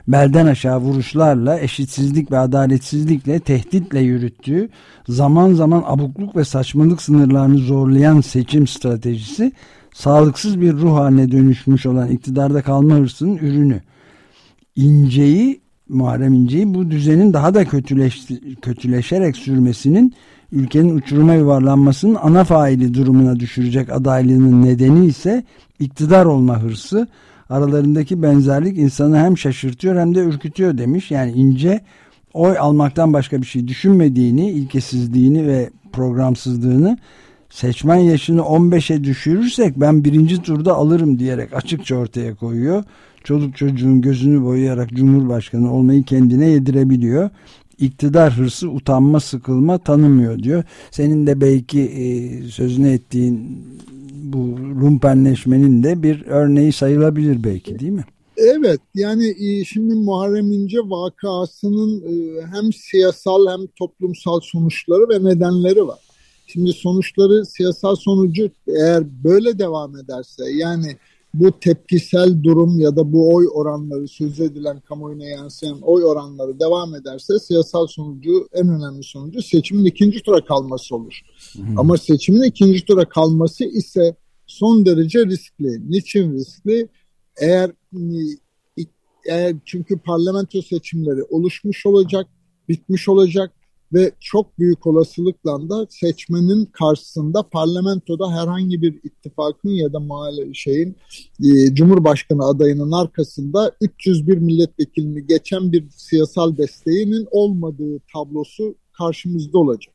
belden 0.09 0.47
aşağı 0.47 0.79
vuruşlarla, 0.79 1.61
eşitsizlik 1.61 2.31
ve 2.31 2.39
adaletsizlikle, 2.39 3.41
tehditle 3.41 4.01
yürüttüğü, 4.01 4.69
zaman 5.09 5.55
zaman 5.55 5.83
abukluk 5.87 6.37
ve 6.37 6.45
saçmalık 6.45 7.03
sınırlarını 7.03 7.59
zorlayan 7.59 8.21
seçim 8.21 8.67
stratejisi, 8.67 9.53
sağlıksız 9.95 10.61
bir 10.61 10.73
ruh 10.73 10.97
haline 10.97 11.33
dönüşmüş 11.33 11.87
olan 11.87 12.09
iktidarda 12.09 12.63
kalma 12.63 12.95
hırsının 12.95 13.37
ürünü. 13.37 13.81
İnce'yi 14.77 15.61
Muharrem 15.89 16.35
İnce'yi 16.35 16.75
bu 16.75 16.91
düzenin 16.91 17.33
daha 17.33 17.55
da 17.55 17.65
kötüleş, 17.65 18.29
kötüleşerek 18.63 19.37
sürmesinin 19.37 20.15
ülkenin 20.53 20.97
uçuruma 20.97 21.35
yuvarlanmasının 21.35 22.15
ana 22.23 22.45
faili 22.45 22.95
durumuna 22.95 23.41
düşürecek 23.41 23.93
adaylığının 23.93 24.63
nedeni 24.63 25.07
ise 25.07 25.45
iktidar 25.79 26.25
olma 26.25 26.63
hırsı. 26.63 27.09
Aralarındaki 27.51 28.23
benzerlik 28.23 28.79
insanı 28.79 29.19
hem 29.19 29.39
şaşırtıyor 29.39 29.97
hem 29.97 30.15
de 30.15 30.21
ürkütüyor 30.21 30.79
demiş. 30.79 31.11
Yani 31.11 31.33
İnce 31.33 31.81
oy 32.35 32.59
almaktan 32.59 33.13
başka 33.13 33.41
bir 33.41 33.47
şey 33.47 33.69
düşünmediğini, 33.69 34.51
ilkesizliğini 34.51 35.47
ve 35.47 35.71
programsızlığını 35.93 36.99
seçmen 37.51 37.97
yaşını 37.97 38.41
15'e 38.41 39.05
düşürürsek 39.05 39.81
ben 39.81 40.05
birinci 40.05 40.43
turda 40.43 40.75
alırım 40.75 41.19
diyerek 41.19 41.55
açıkça 41.55 41.97
ortaya 41.97 42.35
koyuyor 42.35 42.85
çoluk 43.27 43.57
çocuğun 43.57 44.01
gözünü 44.01 44.45
boyayarak 44.45 44.91
Cumhurbaşkanı 44.91 45.75
olmayı 45.75 46.05
kendine 46.05 46.49
yedirebiliyor. 46.49 47.31
İktidar 47.79 48.33
hırsı 48.33 48.71
utanma 48.71 49.21
sıkılma 49.21 49.79
tanımıyor 49.79 50.39
diyor. 50.39 50.65
Senin 50.91 51.27
de 51.27 51.41
belki 51.41 51.81
e, 51.81 52.43
sözünü 52.49 52.89
ettiğin 52.89 53.65
bu 54.13 54.39
lumpenleşmenin 54.81 55.83
de 55.83 56.03
bir 56.03 56.27
örneği 56.27 56.73
sayılabilir 56.73 57.45
belki 57.45 57.79
değil 57.79 57.93
mi? 57.93 58.05
Evet 58.37 58.81
yani 58.95 59.35
e, 59.41 59.65
şimdi 59.65 59.95
Muharrem 59.95 60.53
İnce 60.53 60.79
vakasının 60.79 62.01
e, 62.01 62.47
hem 62.47 62.73
siyasal 62.73 63.47
hem 63.53 63.67
toplumsal 63.67 64.41
sonuçları 64.41 65.09
ve 65.09 65.25
nedenleri 65.25 65.87
var. 65.87 65.99
Şimdi 66.47 66.73
sonuçları 66.73 67.47
siyasal 67.47 67.97
sonucu 67.97 68.51
eğer 68.67 69.05
böyle 69.25 69.59
devam 69.59 69.97
ederse 69.97 70.45
yani 70.53 70.97
bu 71.41 71.61
tepkisel 71.61 72.43
durum 72.43 72.81
ya 72.81 72.97
da 72.97 73.13
bu 73.13 73.35
oy 73.35 73.47
oranları 73.55 74.09
söz 74.09 74.41
edilen 74.41 74.81
kamuoyuna 74.81 75.25
yansıyan 75.25 75.81
oy 75.83 76.05
oranları 76.05 76.61
devam 76.61 76.95
ederse 76.95 77.39
siyasal 77.39 77.87
sonucu 77.87 78.49
en 78.53 78.69
önemli 78.69 79.03
sonucu 79.03 79.43
seçimin 79.43 79.85
ikinci 79.85 80.23
tura 80.23 80.45
kalması 80.45 80.97
olur. 80.97 81.21
Hı 81.53 81.63
hı. 81.63 81.67
Ama 81.77 81.97
seçimin 81.97 82.43
ikinci 82.43 82.85
tura 82.85 83.09
kalması 83.09 83.65
ise 83.65 84.17
son 84.47 84.87
derece 84.87 85.27
riskli. 85.27 85.91
Niçin 85.91 86.33
riskli? 86.33 86.89
Eğer 87.41 87.71
eğer 89.27 89.57
çünkü 89.65 89.99
parlamento 89.99 90.63
seçimleri 90.63 91.23
oluşmuş 91.23 91.87
olacak, 91.87 92.27
bitmiş 92.69 93.09
olacak 93.09 93.53
ve 93.93 94.13
çok 94.21 94.59
büyük 94.59 94.87
olasılıkla 94.87 95.69
da 95.69 95.87
seçmenin 95.91 96.65
karşısında 96.65 97.43
parlamentoda 97.43 98.31
herhangi 98.31 98.83
bir 98.83 99.01
ittifakın 99.05 99.69
ya 99.69 99.93
da 99.93 100.01
şeyin 100.55 100.97
e, 101.45 101.75
Cumhurbaşkanı 101.75 102.45
adayının 102.45 102.93
arkasında 102.93 103.73
301 103.81 104.39
milletvekilini 104.39 105.27
geçen 105.27 105.73
bir 105.73 105.85
siyasal 105.91 106.57
desteğinin 106.57 107.27
olmadığı 107.31 107.99
tablosu 108.13 108.75
karşımızda 108.99 109.59
olacak. 109.59 109.95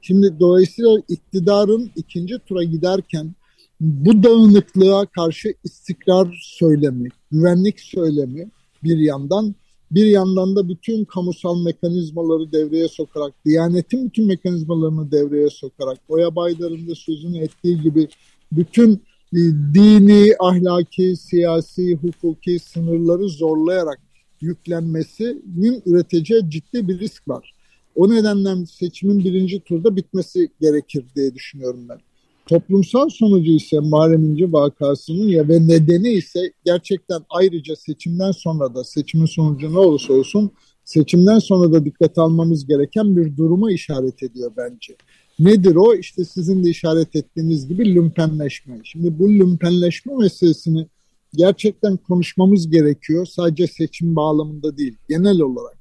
Şimdi 0.00 0.40
dolayısıyla 0.40 0.90
iktidarın 1.08 1.90
ikinci 1.96 2.38
tura 2.38 2.64
giderken 2.64 3.34
bu 3.80 4.22
dağınıklığa 4.22 5.06
karşı 5.06 5.54
istikrar 5.64 6.38
söylemi, 6.42 7.08
güvenlik 7.30 7.80
söylemi 7.80 8.50
bir 8.84 8.98
yandan 8.98 9.54
bir 9.90 10.06
yandan 10.06 10.56
da 10.56 10.68
bütün 10.68 11.04
kamusal 11.04 11.62
mekanizmaları 11.62 12.52
devreye 12.52 12.88
sokarak, 12.88 13.34
Diyanet'in 13.44 14.06
bütün 14.06 14.26
mekanizmalarını 14.26 15.12
devreye 15.12 15.50
sokarak, 15.50 15.98
Oya 16.08 16.36
Baydar'ın 16.36 16.88
da 16.88 16.94
sözünü 16.94 17.38
ettiği 17.38 17.80
gibi 17.80 18.08
bütün 18.52 18.92
e, 19.32 19.38
dini, 19.74 20.34
ahlaki, 20.38 21.16
siyasi, 21.16 21.94
hukuki 21.94 22.58
sınırları 22.58 23.28
zorlayarak 23.28 24.00
yüklenmesinin 24.40 25.82
üreteceği 25.86 26.50
ciddi 26.50 26.88
bir 26.88 26.98
risk 26.98 27.28
var. 27.28 27.54
O 27.94 28.10
nedenle 28.10 28.66
seçimin 28.66 29.18
birinci 29.18 29.60
turda 29.60 29.96
bitmesi 29.96 30.48
gerekir 30.60 31.04
diye 31.16 31.34
düşünüyorum 31.34 31.88
ben. 31.88 31.98
Toplumsal 32.46 33.08
sonucu 33.08 33.52
ise 33.52 33.80
Muharrem 33.80 34.24
İnce 34.24 34.52
vakasının 34.52 35.28
ya 35.28 35.48
ve 35.48 35.68
nedeni 35.68 36.08
ise 36.08 36.52
gerçekten 36.64 37.20
ayrıca 37.30 37.76
seçimden 37.76 38.30
sonra 38.30 38.74
da 38.74 38.84
seçimin 38.84 39.26
sonucu 39.26 39.72
ne 39.72 39.78
olursa 39.78 40.12
olsun 40.12 40.50
seçimden 40.84 41.38
sonra 41.38 41.72
da 41.72 41.84
dikkat 41.84 42.18
almamız 42.18 42.66
gereken 42.66 43.16
bir 43.16 43.36
duruma 43.36 43.72
işaret 43.72 44.22
ediyor 44.22 44.52
bence. 44.56 44.96
Nedir 45.38 45.74
o? 45.76 45.94
İşte 45.94 46.24
sizin 46.24 46.64
de 46.64 46.70
işaret 46.70 47.16
ettiğiniz 47.16 47.68
gibi 47.68 47.94
lümpenleşme. 47.94 48.80
Şimdi 48.84 49.18
bu 49.18 49.30
lümpenleşme 49.30 50.14
meselesini 50.16 50.86
gerçekten 51.34 51.96
konuşmamız 51.96 52.70
gerekiyor. 52.70 53.26
Sadece 53.26 53.66
seçim 53.66 54.16
bağlamında 54.16 54.76
değil, 54.76 54.96
genel 55.08 55.40
olarak. 55.40 55.78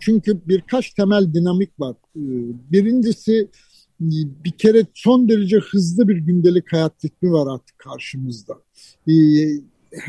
Çünkü 0.00 0.40
birkaç 0.46 0.90
temel 0.90 1.34
dinamik 1.34 1.80
var. 1.80 1.96
Ee, 2.16 2.20
birincisi 2.72 3.48
bir 4.00 4.50
kere 4.50 4.86
son 4.94 5.28
derece 5.28 5.56
hızlı 5.56 6.08
bir 6.08 6.16
gündelik 6.16 6.72
hayat 6.72 7.04
ritmi 7.04 7.32
var 7.32 7.54
artık 7.54 7.78
karşımızda. 7.78 8.54
Ee, 9.08 9.12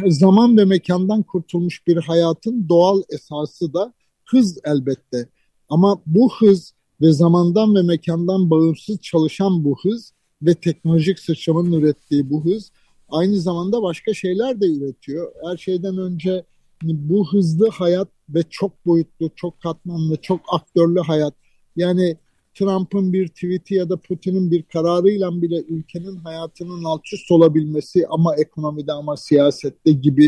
zaman 0.07 0.57
ve 0.57 0.65
mekandan 0.65 1.23
kurtulmuş 1.23 1.87
bir 1.87 1.97
hayatın 1.97 2.69
doğal 2.69 3.01
esası 3.09 3.73
da 3.73 3.93
hız 4.25 4.59
elbette. 4.63 5.29
Ama 5.69 6.01
bu 6.05 6.33
hız 6.39 6.73
ve 7.01 7.11
zamandan 7.11 7.75
ve 7.75 7.81
mekandan 7.81 8.49
bağımsız 8.49 9.01
çalışan 9.01 9.63
bu 9.63 9.77
hız 9.83 10.13
ve 10.41 10.55
teknolojik 10.55 11.19
sıçramanın 11.19 11.71
ürettiği 11.71 12.29
bu 12.29 12.45
hız 12.45 12.71
aynı 13.09 13.39
zamanda 13.41 13.81
başka 13.81 14.13
şeyler 14.13 14.61
de 14.61 14.65
üretiyor. 14.65 15.31
Her 15.49 15.57
şeyden 15.57 15.97
önce 15.97 16.43
bu 16.83 17.33
hızlı 17.33 17.69
hayat 17.69 18.07
ve 18.29 18.43
çok 18.49 18.85
boyutlu, 18.85 19.29
çok 19.35 19.61
katmanlı, 19.61 20.17
çok 20.21 20.41
aktörlü 20.53 20.99
hayat 20.99 21.33
yani 21.75 22.17
Trump'ın 22.53 23.13
bir 23.13 23.27
tweet'i 23.27 23.75
ya 23.75 23.89
da 23.89 23.97
Putin'in 23.97 24.51
bir 24.51 24.63
kararıyla 24.63 25.41
bile 25.41 25.63
ülkenin 25.69 26.15
hayatının 26.15 26.83
alt 26.83 27.13
üst 27.13 27.31
olabilmesi 27.31 28.07
ama 28.09 28.35
ekonomide 28.35 28.91
ama 28.91 29.17
siyasette 29.17 29.91
gibi 29.91 30.25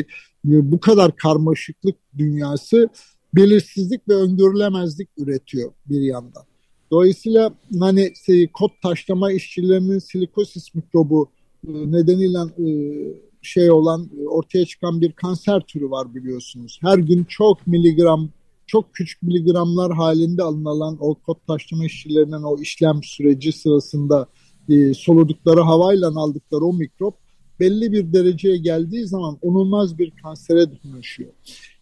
e, 0.49 0.71
bu 0.71 0.79
kadar 0.79 1.15
karmaşıklık 1.15 1.95
dünyası 2.17 2.89
belirsizlik 3.35 4.09
ve 4.09 4.13
öngörülemezlik 4.13 5.09
üretiyor 5.17 5.71
bir 5.85 6.01
yandan. 6.01 6.43
Dolayısıyla 6.91 7.53
hani 7.79 8.13
şey, 8.25 8.47
kod 8.47 8.69
taşlama 8.83 9.31
işçilerinin 9.31 9.99
silikosis 9.99 10.75
mikrobu 10.75 11.29
e, 11.67 11.71
nedeniyle 11.71 12.39
e, 12.39 12.67
şey 13.41 13.71
olan 13.71 14.09
ortaya 14.27 14.65
çıkan 14.65 15.01
bir 15.01 15.11
kanser 15.11 15.61
türü 15.61 15.89
var 15.89 16.15
biliyorsunuz. 16.15 16.79
Her 16.81 16.97
gün 16.97 17.23
çok 17.23 17.67
miligram 17.67 18.29
çok 18.71 18.93
küçük 18.93 19.23
miligramlar 19.23 19.93
halinde 19.93 20.43
alınan 20.43 20.97
o 20.99 21.15
kod 21.15 21.35
taşlama 21.47 21.85
işçilerinin 21.85 22.43
o 22.43 22.61
işlem 22.61 23.03
süreci 23.03 23.51
sırasında 23.51 24.27
e, 24.69 24.93
soludukları 24.93 25.61
havayla 25.61 26.07
aldıkları 26.15 26.65
o 26.65 26.73
mikrop 26.73 27.15
belli 27.59 27.91
bir 27.91 28.13
dereceye 28.13 28.57
geldiği 28.57 29.07
zaman 29.07 29.37
onulmaz 29.41 29.97
bir 29.97 30.11
kansere 30.23 30.65
dönüşüyor. 30.83 31.31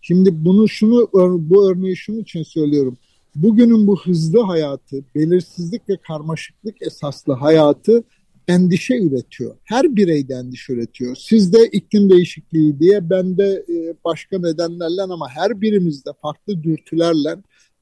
Şimdi 0.01 0.45
bunu 0.45 0.67
şunu 0.67 1.09
bu 1.39 1.71
örneği 1.71 1.97
şunun 1.97 2.19
için 2.19 2.43
söylüyorum. 2.43 2.97
Bugünün 3.35 3.87
bu 3.87 3.99
hızlı 4.01 4.41
hayatı, 4.41 5.03
belirsizlik 5.15 5.89
ve 5.89 5.97
karmaşıklık 5.97 6.81
esaslı 6.81 7.33
hayatı 7.33 8.03
endişe 8.47 8.97
üretiyor. 8.97 9.55
Her 9.63 9.95
birey 9.95 10.29
de 10.29 10.33
endişe 10.33 10.73
üretiyor. 10.73 11.15
Sizde 11.15 11.67
iklim 11.71 12.09
değişikliği 12.09 12.79
diye, 12.79 13.09
ben 13.09 13.37
de 13.37 13.65
e, 13.69 13.93
başka 14.05 14.39
nedenlerle 14.39 15.01
ama 15.01 15.29
her 15.29 15.61
birimizde 15.61 16.09
farklı 16.21 16.63
dürtülerle 16.63 17.35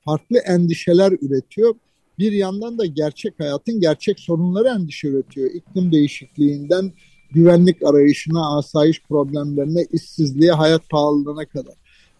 farklı 0.06 0.38
endişeler 0.38 1.12
üretiyor. 1.22 1.76
Bir 2.20 2.32
yandan 2.32 2.78
da 2.78 2.86
gerçek 2.86 3.40
hayatın 3.40 3.80
gerçek 3.80 4.20
sorunları 4.20 4.68
endişe 4.68 5.08
üretiyor. 5.08 5.52
İklim 5.52 5.92
değişikliğinden 5.92 6.92
güvenlik 7.32 7.84
arayışına, 7.84 8.58
asayiş 8.58 9.02
problemlerine, 9.02 9.86
işsizliğe, 9.92 10.52
hayat 10.52 10.90
pahalılığına 10.90 11.46
kadar. 11.46 11.74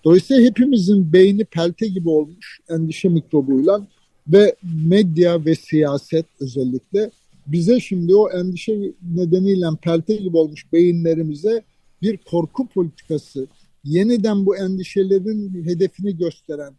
Dolayısıyla 0.03 0.44
hepimizin 0.44 1.13
beyni 1.13 1.46
pelte 1.46 1.88
gibi 1.88 2.10
olmuş 2.10 2.60
endişe 2.70 3.10
mikrobuyla 3.10 3.88
ve 4.27 4.56
medya 4.86 5.46
ve 5.46 5.56
siyaset 5.56 6.25
özellikle 6.39 7.12
bize 7.47 7.79
şimdi 7.79 8.15
o 8.15 8.29
endişe 8.29 8.93
nedeniyle 9.15 9.67
pelte 9.81 10.15
gibi 10.15 10.37
olmuş 10.37 10.73
beyinlerimize 10.73 11.63
bir 12.01 12.17
korku 12.17 12.67
politikası, 12.67 13.47
yeniden 13.83 14.45
bu 14.45 14.57
endişelerin 14.57 15.65
hedefini 15.65 16.17
gösteren, 16.17 16.73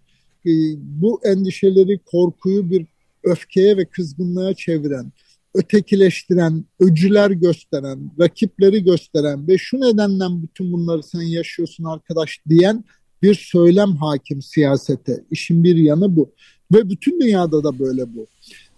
e, 0.46 0.50
bu 0.76 1.20
endişeleri, 1.24 1.98
korkuyu 1.98 2.70
bir 2.70 2.86
öfkeye 3.24 3.76
ve 3.76 3.84
kızgınlığa 3.84 4.54
çeviren, 4.54 5.12
ötekileştiren, 5.54 6.64
öcüler 6.80 7.30
gösteren, 7.30 8.10
rakipleri 8.20 8.84
gösteren 8.84 9.48
ve 9.48 9.58
şu 9.58 9.80
nedenden 9.80 10.42
bütün 10.42 10.72
bunları 10.72 11.02
sen 11.02 11.22
yaşıyorsun 11.22 11.84
arkadaş 11.84 12.40
diyen 12.48 12.84
bir 13.22 13.34
söylem 13.34 13.96
hakim 13.96 14.42
siyasete. 14.42 15.24
İşin 15.30 15.64
bir 15.64 15.76
yanı 15.76 16.16
bu. 16.16 16.30
Ve 16.74 16.90
bütün 16.90 17.20
dünyada 17.20 17.64
da 17.64 17.78
böyle 17.78 18.14
bu. 18.14 18.26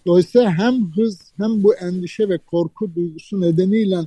Dolayısıyla 0.07 0.59
hem 0.59 0.93
hız 0.93 1.33
hem 1.37 1.63
bu 1.63 1.75
endişe 1.75 2.29
ve 2.29 2.39
korku 2.39 2.95
duygusu 2.95 3.41
nedeniyle 3.41 3.99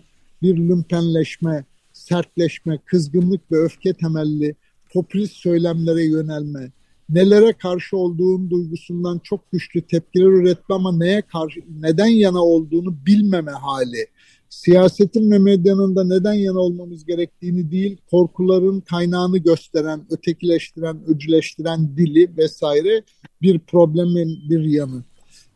bir 0.41 0.57
lümpenleşme, 0.57 1.65
sertleşme, 1.93 2.79
kızgınlık 2.85 3.51
ve 3.51 3.57
öfke 3.57 3.93
temelli 3.93 4.55
popülist 4.93 5.35
söylemlere 5.35 6.03
yönelme, 6.03 6.71
nelere 7.09 7.53
karşı 7.53 7.97
olduğun 7.97 8.49
duygusundan 8.49 9.19
çok 9.23 9.51
güçlü 9.51 9.81
tepkiler 9.81 10.25
üretme 10.25 10.75
ama 10.75 10.97
neye 10.97 11.21
karşı, 11.21 11.59
neden 11.79 12.07
yana 12.07 12.43
olduğunu 12.43 12.95
bilmeme 13.05 13.51
hali. 13.51 14.07
Siyasetin 14.49 15.31
ve 15.31 15.39
medyanın 15.39 15.95
da 15.95 16.03
neden 16.03 16.33
yana 16.33 16.59
olmamız 16.59 17.05
gerektiğini 17.05 17.71
değil, 17.71 17.97
korkuların 18.11 18.81
kaynağını 18.81 19.37
gösteren, 19.37 20.05
ötekileştiren, 20.09 20.97
öcüleştiren 21.07 21.97
dili 21.97 22.37
vesaire 22.37 23.03
bir 23.41 23.59
problemin 23.59 24.49
bir 24.49 24.63
yanı. 24.63 25.03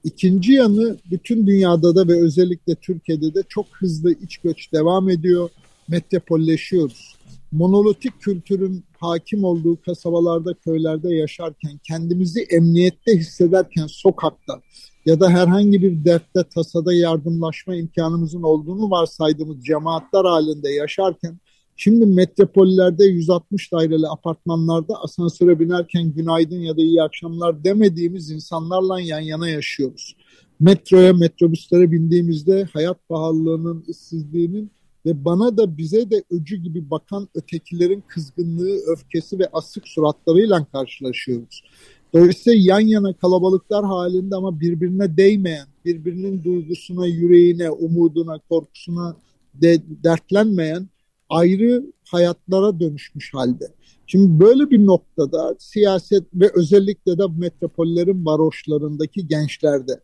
İkinci 0.08 0.54
yanı 0.54 0.98
bütün 1.12 1.48
dünyada 1.48 1.96
da 1.96 2.08
ve 2.08 2.22
özellikle 2.22 2.76
Türkiye'de 2.76 3.34
de 3.34 3.44
çok 3.50 3.66
hızlı 3.74 4.12
iç 4.12 4.38
göç 4.38 4.74
devam 4.74 5.10
ediyor. 5.10 5.50
Metropolleşiyoruz. 5.88 7.16
Monolitik 7.52 8.22
kültürün 8.22 8.84
hakim 9.00 9.44
olduğu 9.44 9.82
kasabalarda, 9.82 10.54
köylerde 10.54 11.16
yaşarken, 11.16 11.80
kendimizi 11.84 12.42
emniyette 12.42 13.18
hissederken 13.18 13.88
sokakta 13.88 14.62
ya 15.06 15.20
da 15.20 15.30
herhangi 15.30 15.82
bir 15.82 16.06
dertte, 16.06 16.44
tasada 16.44 16.94
yardımlaşma 16.94 17.76
imkanımızın 17.76 18.44
olduğunu 18.44 18.92
varsaydığımız 18.92 19.64
cemaatler 19.64 20.26
halinde 20.26 20.70
yaşarken 20.70 21.40
Şimdi 21.80 22.06
metropollerde 22.06 23.06
160 23.06 23.72
daireli 23.72 24.08
apartmanlarda 24.08 24.96
asansöre 25.04 25.60
binerken 25.60 26.12
günaydın 26.14 26.60
ya 26.60 26.78
da 26.78 26.82
iyi 26.82 27.02
akşamlar 27.02 27.64
demediğimiz 27.64 28.32
insanlarla 28.32 29.02
yan 29.02 29.20
yana 29.20 29.50
yaşıyoruz. 29.50 30.16
Metroya, 30.60 31.14
metrobüslere 31.14 31.92
bindiğimizde 31.92 32.64
hayat 32.74 33.10
pahalılığının, 33.10 33.86
işsizliğinin 33.88 34.72
ve 35.06 35.26
bana 35.26 35.58
da 35.58 35.78
bize 35.78 36.10
de 36.10 36.24
öcü 36.30 36.56
gibi 36.56 36.92
bakan 36.92 37.28
ötekilerin 37.36 38.04
kızgınlığı, 38.08 38.78
öfkesi 38.88 39.40
ve 39.40 39.48
asık 39.54 39.88
suratlarıyla 39.88 40.66
karşılaşıyoruz. 40.66 41.64
Dolayısıyla 42.14 42.74
yan 42.74 42.88
yana 42.88 43.14
kalabalıklar 43.14 43.86
halinde 43.86 44.36
ama 44.36 44.60
birbirine 44.60 45.18
değmeyen, 45.18 45.68
birbirinin 45.86 46.44
duygusuna, 46.44 47.08
yüreğine, 47.08 47.70
umuduna, 47.70 48.40
korkusuna 48.50 49.16
de, 49.54 49.82
dertlenmeyen 50.04 50.88
ayrı 51.30 51.84
hayatlara 52.12 52.80
dönüşmüş 52.80 53.34
halde. 53.34 53.66
Şimdi 54.08 54.40
böyle 54.40 54.70
bir 54.70 54.86
noktada 54.86 55.56
siyaset 55.60 56.24
ve 56.34 56.52
özellikle 56.56 57.18
de 57.18 57.24
metropollerin 57.38 58.26
varoşlarındaki 58.26 59.28
gençlerde, 59.28 60.00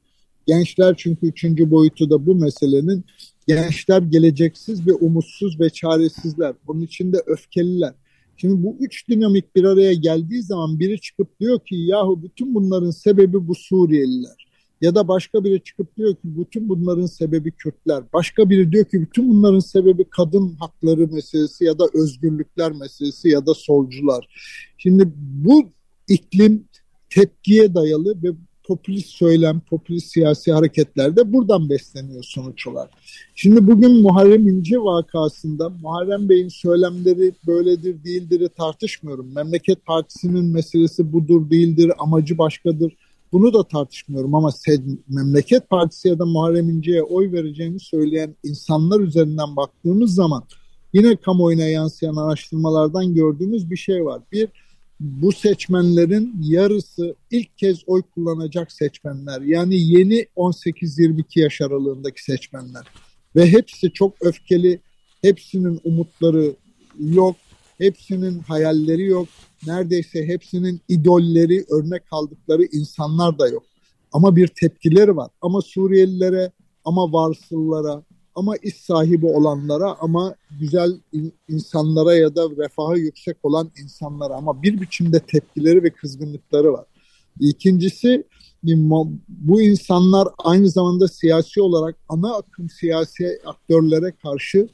gençler 0.48 0.96
çünkü 0.98 1.28
üçüncü 1.28 1.72
boyutu 1.72 2.10
da 2.10 2.26
bu 2.26 2.36
meselenin 2.36 3.06
gençler 3.48 4.02
geleceksiz 4.02 4.88
ve 4.88 4.94
umutsuz 4.94 5.60
ve 5.60 5.70
çaresizler. 5.70 6.54
Bunun 6.68 6.82
içinde 6.82 7.18
öfkeliler. 7.26 7.94
Şimdi 8.38 8.64
bu 8.64 8.78
üç 8.80 9.10
dinamik 9.10 9.56
bir 9.56 9.64
araya 9.64 9.94
geldiği 9.94 10.44
zaman 10.44 10.80
biri 10.80 11.02
çıkıp 11.02 11.40
diyor 11.40 11.60
ki 11.60 11.76
yahu 11.76 12.24
bütün 12.24 12.56
bunların 12.56 12.92
sebebi 12.92 13.48
bu 13.48 13.56
Suriyeliler. 13.56 14.43
Ya 14.82 14.96
da 14.96 15.08
başka 15.08 15.44
biri 15.44 15.64
çıkıp 15.64 15.98
diyor 15.98 16.12
ki 16.12 16.22
bütün 16.24 16.70
bunların 16.70 17.06
sebebi 17.06 17.52
Kürtler. 17.52 18.04
Başka 18.14 18.50
biri 18.50 18.72
diyor 18.72 18.86
ki 18.86 19.02
bütün 19.02 19.30
bunların 19.30 19.60
sebebi 19.60 20.04
kadın 20.04 20.56
hakları 20.60 21.08
meselesi 21.08 21.66
ya 21.66 21.80
da 21.80 21.84
özgürlükler 21.94 22.72
meselesi 22.72 23.30
ya 23.30 23.46
da 23.46 23.54
solcular. 23.54 24.28
Şimdi 24.78 25.12
bu 25.18 25.64
iklim 26.08 26.66
tepkiye 27.10 27.76
dayalı 27.76 28.24
ve 28.24 28.28
popülist 28.64 29.10
söylem, 29.10 29.60
popülist 29.60 30.08
siyasi 30.08 30.52
hareketlerde 30.52 31.34
buradan 31.34 31.70
besleniyor 31.70 32.24
sonuç. 32.24 32.68
Şimdi 33.36 33.68
bugün 33.68 34.02
Muharrem 34.02 34.48
İnce 34.48 34.78
vakasında 34.78 35.70
Muharrem 35.70 36.30
Bey'in 36.30 36.50
söylemleri 36.50 37.34
böyledir 37.48 38.04
değildir 38.04 38.50
tartışmıyorum. 38.58 39.36
Memleket 39.36 39.86
Partisi'nin 39.86 40.46
meselesi 40.46 41.14
budur 41.14 41.50
değildir, 41.50 41.92
amacı 41.98 42.38
başkadır 42.38 42.94
bunu 43.34 43.54
da 43.54 43.68
tartışmıyorum 43.68 44.36
ama 44.36 44.50
Memleket 45.10 45.70
Partisi 45.70 46.08
ya 46.08 46.20
da 46.20 46.26
Muharrem 46.26 46.70
İnce'ye 46.70 47.04
oy 47.04 47.32
vereceğini 47.32 47.80
söyleyen 47.80 48.36
insanlar 48.44 49.00
üzerinden 49.00 49.56
baktığımız 49.56 50.16
zaman 50.16 50.44
yine 50.94 51.16
kamuoyuna 51.16 51.64
yansıyan 51.64 52.16
araştırmalardan 52.16 53.14
gördüğümüz 53.14 53.72
bir 53.72 53.78
şey 53.78 54.06
var. 54.06 54.22
Bir, 54.32 54.48
bu 55.00 55.32
seçmenlerin 55.32 56.36
yarısı 56.42 57.16
ilk 57.32 57.58
kez 57.58 57.80
oy 57.88 58.02
kullanacak 58.02 58.72
seçmenler. 58.72 59.42
Yani 59.42 59.76
yeni 59.82 60.26
18-22 60.36 61.24
yaş 61.36 61.62
aralığındaki 61.62 62.24
seçmenler. 62.24 62.84
Ve 63.36 63.52
hepsi 63.52 63.92
çok 63.92 64.16
öfkeli, 64.22 64.80
hepsinin 65.22 65.82
umutları 65.84 66.56
yok, 67.00 67.36
hepsinin 67.78 68.40
hayalleri 68.40 69.06
yok, 69.06 69.28
neredeyse 69.68 70.28
hepsinin 70.28 70.82
idolleri, 70.88 71.66
örnek 71.70 72.04
aldıkları 72.12 72.64
insanlar 72.64 73.40
da 73.40 73.48
yok. 73.48 73.64
Ama 74.12 74.36
bir 74.36 74.48
tepkileri 74.48 75.16
var. 75.16 75.32
Ama 75.42 75.62
Suriyelilere, 75.62 76.52
ama 76.86 77.14
varsıllara, 77.14 78.04
ama 78.36 78.56
iş 78.58 78.76
sahibi 78.76 79.26
olanlara, 79.26 79.96
ama 80.00 80.36
güzel 80.60 81.00
insanlara 81.48 82.16
ya 82.16 82.36
da 82.36 82.50
refahı 82.58 82.98
yüksek 82.98 83.38
olan 83.44 83.72
insanlara 83.84 84.36
ama 84.36 84.64
bir 84.64 84.82
biçimde 84.82 85.20
tepkileri 85.20 85.84
ve 85.84 85.90
kızgınlıkları 85.90 86.74
var. 86.74 86.86
İkincisi 87.40 88.24
bu 89.28 89.62
insanlar 89.62 90.28
aynı 90.38 90.70
zamanda 90.70 91.08
siyasi 91.08 91.62
olarak 91.62 91.96
ana 92.10 92.36
akım 92.36 92.70
siyasi 92.70 93.40
aktörlere 93.46 94.12
karşı 94.12 94.68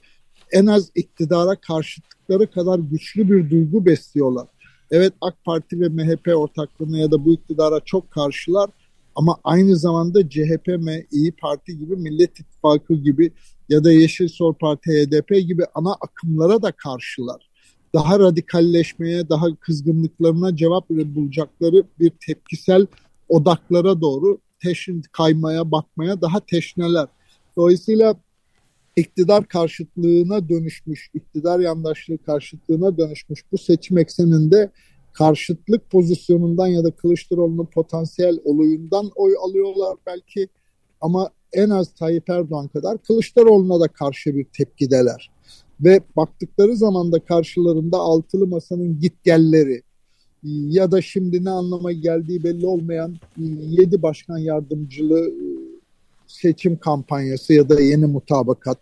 en 0.51 0.65
az 0.65 0.91
iktidara 0.95 1.55
karşıtlıkları 1.55 2.51
kadar 2.51 2.79
güçlü 2.79 3.31
bir 3.31 3.49
duygu 3.49 3.85
besliyorlar. 3.85 4.47
Evet 4.91 5.13
AK 5.21 5.43
Parti 5.45 5.79
ve 5.79 5.89
MHP 5.89 6.38
ortaklığına 6.38 6.97
ya 6.97 7.12
da 7.12 7.25
bu 7.25 7.33
iktidara 7.33 7.79
çok 7.79 8.12
karşılar 8.12 8.69
ama 9.15 9.38
aynı 9.43 9.75
zamanda 9.75 10.29
CHP, 10.29 10.67
M, 10.67 11.05
İyi 11.12 11.31
Parti 11.31 11.77
gibi 11.77 11.95
Millet 11.95 12.39
İttifakı 12.39 12.93
gibi 12.93 13.31
ya 13.69 13.83
da 13.83 13.91
Yeşil 13.91 14.27
Sol 14.27 14.53
Parti, 14.53 14.91
HDP 14.91 15.47
gibi 15.47 15.63
ana 15.75 15.93
akımlara 15.93 16.62
da 16.62 16.71
karşılar. 16.71 17.49
Daha 17.93 18.19
radikalleşmeye, 18.19 19.29
daha 19.29 19.55
kızgınlıklarına 19.55 20.55
cevap 20.55 20.89
bulacakları 20.89 21.83
bir 21.99 22.12
tepkisel 22.25 22.88
odaklara 23.29 24.01
doğru 24.01 24.38
teşin 24.63 25.03
kaymaya, 25.12 25.71
bakmaya 25.71 26.21
daha 26.21 26.39
teşneler. 26.39 27.07
Dolayısıyla 27.57 28.15
iktidar 28.95 29.47
karşıtlığına 29.47 30.49
dönüşmüş, 30.49 31.10
iktidar 31.13 31.60
yandaşlığı 31.60 32.17
karşıtlığına 32.17 32.97
dönüşmüş 32.97 33.43
bu 33.52 33.58
seçim 33.58 33.97
ekseninde 33.97 34.71
karşıtlık 35.13 35.89
pozisyonundan 35.89 36.67
ya 36.67 36.84
da 36.84 36.91
Kılıçdaroğlu'nun 36.91 37.65
potansiyel 37.65 38.39
oluyundan 38.43 39.12
oy 39.15 39.34
alıyorlar 39.41 39.97
belki 40.06 40.47
ama 41.02 41.30
en 41.54 41.69
az 41.69 41.93
Tayyip 41.93 42.30
Erdoğan 42.30 42.67
kadar 42.67 42.97
Kılıçdaroğlu'na 42.97 43.80
da 43.80 43.88
karşı 43.88 44.36
bir 44.36 44.43
tepkideler. 44.43 45.32
Ve 45.82 46.02
baktıkları 46.15 46.75
zaman 46.75 47.12
da 47.12 47.19
karşılarında 47.19 47.97
altılı 47.97 48.47
masanın 48.47 48.99
gitgelleri 48.99 49.82
ya 50.43 50.91
da 50.91 51.02
şimdi 51.02 51.45
ne 51.45 51.49
anlama 51.49 51.91
geldiği 51.91 52.43
belli 52.43 52.65
olmayan 52.65 53.15
yedi 53.62 54.02
başkan 54.02 54.38
yardımcılığı 54.38 55.32
seçim 56.29 56.77
kampanyası 56.77 57.53
ya 57.53 57.69
da 57.69 57.81
yeni 57.81 58.05
mutabakat 58.05 58.79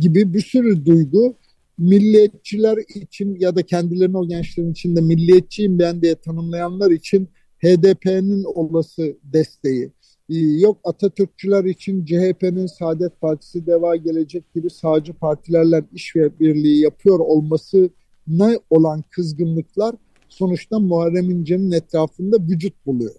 gibi 0.00 0.34
bir 0.34 0.40
sürü 0.40 0.86
duygu 0.86 1.34
milliyetçiler 1.78 2.78
için 2.94 3.36
ya 3.40 3.56
da 3.56 3.62
kendilerini 3.62 4.16
o 4.16 4.28
gençlerin 4.28 4.72
içinde 4.72 5.00
milliyetçiyim 5.00 5.78
ben 5.78 6.02
diye 6.02 6.14
tanımlayanlar 6.14 6.90
için 6.90 7.28
HDP'nin 7.58 8.44
olası 8.44 9.16
desteği. 9.24 9.90
Ee, 10.30 10.36
yok 10.36 10.78
Atatürkçüler 10.84 11.64
için 11.64 12.04
CHP'nin 12.04 12.66
Saadet 12.66 13.20
Partisi, 13.20 13.66
Deva 13.66 13.96
Gelecek 13.96 14.54
gibi 14.54 14.70
sağcı 14.70 15.12
partilerle 15.12 15.84
iş 15.92 16.16
ve 16.16 16.38
birliği 16.40 16.80
yapıyor 16.80 17.18
olması 17.18 17.90
ne 18.26 18.58
olan 18.70 19.04
kızgınlıklar 19.10 19.94
sonuçta 20.28 20.78
Muharrem 20.78 21.30
İnce'nin 21.30 21.70
etrafında 21.70 22.36
vücut 22.36 22.86
buluyor. 22.86 23.14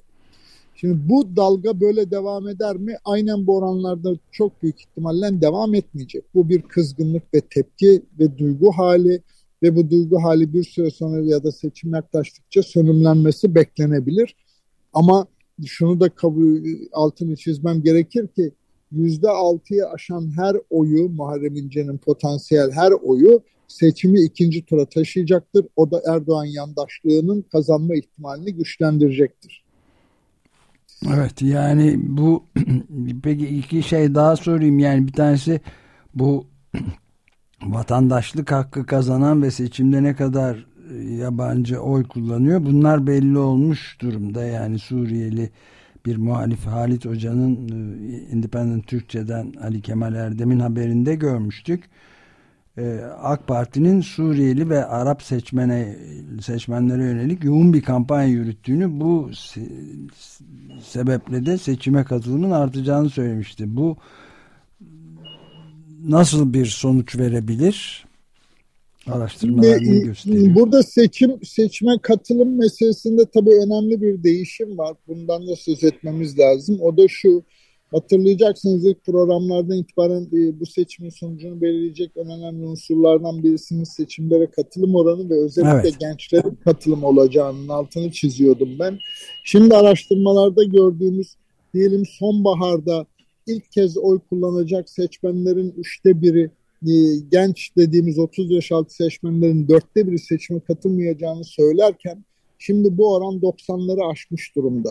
Şimdi 0.82 1.10
bu 1.10 1.36
dalga 1.36 1.82
böyle 1.82 2.12
devam 2.12 2.48
eder 2.48 2.76
mi? 2.76 2.96
Aynen 3.06 3.48
bu 3.48 3.58
oranlarda 3.58 4.14
çok 4.32 4.64
büyük 4.64 4.82
ihtimalle 4.82 5.42
devam 5.42 5.74
etmeyecek. 5.76 6.24
Bu 6.36 6.50
bir 6.50 6.62
kızgınlık 6.62 7.34
ve 7.34 7.42
tepki 7.42 8.02
ve 8.20 8.38
duygu 8.38 8.72
hali 8.72 9.22
ve 9.64 9.76
bu 9.76 9.90
duygu 9.90 10.24
hali 10.24 10.54
bir 10.54 10.64
süre 10.64 10.92
sonra 10.92 11.22
ya 11.22 11.44
da 11.44 11.52
seçim 11.52 11.94
yaklaştıkça 11.94 12.64
sönümlenmesi 12.64 13.56
beklenebilir. 13.56 14.36
Ama 14.94 15.28
şunu 15.66 16.00
da 16.00 16.10
kabul 16.10 16.60
altını 16.92 17.36
çizmem 17.36 17.84
gerekir 17.84 18.28
ki 18.28 18.52
yüzde 18.92 19.30
altıyı 19.30 19.88
aşan 19.88 20.38
her 20.38 20.56
oyu 20.70 21.10
Muharrem 21.10 21.56
İnce'nin 21.56 21.98
potansiyel 21.98 22.72
her 22.72 22.92
oyu 22.92 23.42
seçimi 23.68 24.22
ikinci 24.22 24.66
tura 24.66 24.86
taşıyacaktır. 24.86 25.66
O 25.76 25.92
da 25.92 26.02
Erdoğan 26.08 26.46
yandaşlığının 26.46 27.42
kazanma 27.42 27.96
ihtimalini 27.96 28.54
güçlendirecektir. 28.54 29.61
Evet 31.08 31.42
yani 31.42 31.96
bu 32.04 32.46
peki 33.24 33.48
iki 33.48 33.84
şey 33.84 34.16
daha 34.16 34.36
sorayım. 34.36 34.80
Yani 34.80 35.08
bir 35.08 35.14
tanesi 35.14 35.62
bu 36.16 36.48
vatandaşlık 37.62 38.52
hakkı 38.52 38.86
kazanan 38.86 39.42
ve 39.42 39.52
seçimde 39.52 40.04
ne 40.04 40.16
kadar 40.16 40.66
e, 40.94 41.14
yabancı 41.14 41.80
oy 41.80 42.04
kullanıyor 42.04 42.66
bunlar 42.66 43.08
belli 43.08 43.38
olmuş 43.38 43.98
durumda. 44.02 44.46
Yani 44.46 44.80
Suriyeli 44.80 45.50
bir 46.06 46.18
muhalif 46.18 46.66
Halit 46.66 47.06
Hoca'nın 47.06 47.70
e, 47.70 48.18
Independent 48.36 48.88
Türkçe'den 48.88 49.54
Ali 49.64 49.82
Kemal 49.82 50.16
Erdem'in 50.16 50.60
haberinde 50.60 51.16
görmüştük 51.16 51.84
AK 53.22 53.48
Parti'nin 53.48 54.02
Suriyeli 54.02 54.70
ve 54.70 54.86
Arap 54.86 55.24
seçmene 55.24 55.96
seçmenlere 56.42 57.04
yönelik 57.04 57.44
yoğun 57.44 57.74
bir 57.74 57.82
kampanya 57.82 58.28
yürüttüğünü 58.28 59.00
bu 59.02 59.30
se 59.34 59.62
sebeple 60.84 61.46
de 61.46 61.58
seçime 61.58 62.04
katılımın 62.04 62.52
artacağını 62.52 63.10
söylemişti. 63.10 63.76
Bu 63.76 63.98
nasıl 66.04 66.54
bir 66.54 66.66
sonuç 66.66 67.18
verebilir? 67.18 68.06
Araştırmalarını 69.08 70.04
gösteriyor. 70.04 70.56
Burada 70.56 70.84
seçim 70.84 71.32
seçme 71.44 71.92
katılım 72.02 72.58
meselesinde 72.58 73.26
tabii 73.26 73.56
önemli 73.66 74.02
bir 74.02 74.24
değişim 74.24 74.78
var. 74.78 74.98
Bundan 75.08 75.48
da 75.48 75.56
söz 75.56 75.84
etmemiz 75.84 76.40
lazım. 76.40 76.78
O 76.82 76.98
da 76.98 77.08
şu 77.08 77.44
Hatırlayacaksınız 77.92 78.86
ilk 78.86 79.06
programlardan 79.06 79.78
itibaren 79.78 80.22
e, 80.22 80.60
bu 80.60 80.66
seçimin 80.66 81.10
sonucunu 81.10 81.62
belirleyecek 81.62 82.12
en 82.16 82.30
önemli 82.30 82.66
unsurlardan 82.66 83.44
birisinin 83.44 83.84
seçimlere 83.84 84.52
katılım 84.52 84.96
oranı 84.96 85.30
ve 85.30 85.44
özellikle 85.44 85.90
evet. 85.90 86.00
gençlerin 86.00 86.58
katılım 86.64 87.04
olacağının 87.04 87.68
altını 87.68 88.12
çiziyordum 88.12 88.70
ben. 88.80 88.98
Şimdi 89.44 89.76
araştırmalarda 89.76 90.64
gördüğümüz 90.64 91.36
diyelim 91.74 92.04
sonbaharda 92.20 93.06
ilk 93.48 93.72
kez 93.72 93.98
oy 93.98 94.20
kullanacak 94.30 94.90
seçmenlerin 94.90 95.74
üçte 95.78 96.22
biri 96.22 96.50
e, 96.88 96.94
genç 97.32 97.78
dediğimiz 97.78 98.20
30 98.20 98.52
yaş 98.52 98.72
altı 98.72 98.96
seçmenlerin 98.96 99.68
dörtte 99.68 100.08
biri 100.08 100.20
seçime 100.20 100.60
katılmayacağını 100.60 101.44
söylerken 101.44 102.26
şimdi 102.60 102.98
bu 102.98 103.14
oran 103.14 103.34
90'ları 103.34 104.12
aşmış 104.12 104.56
durumda. 104.56 104.90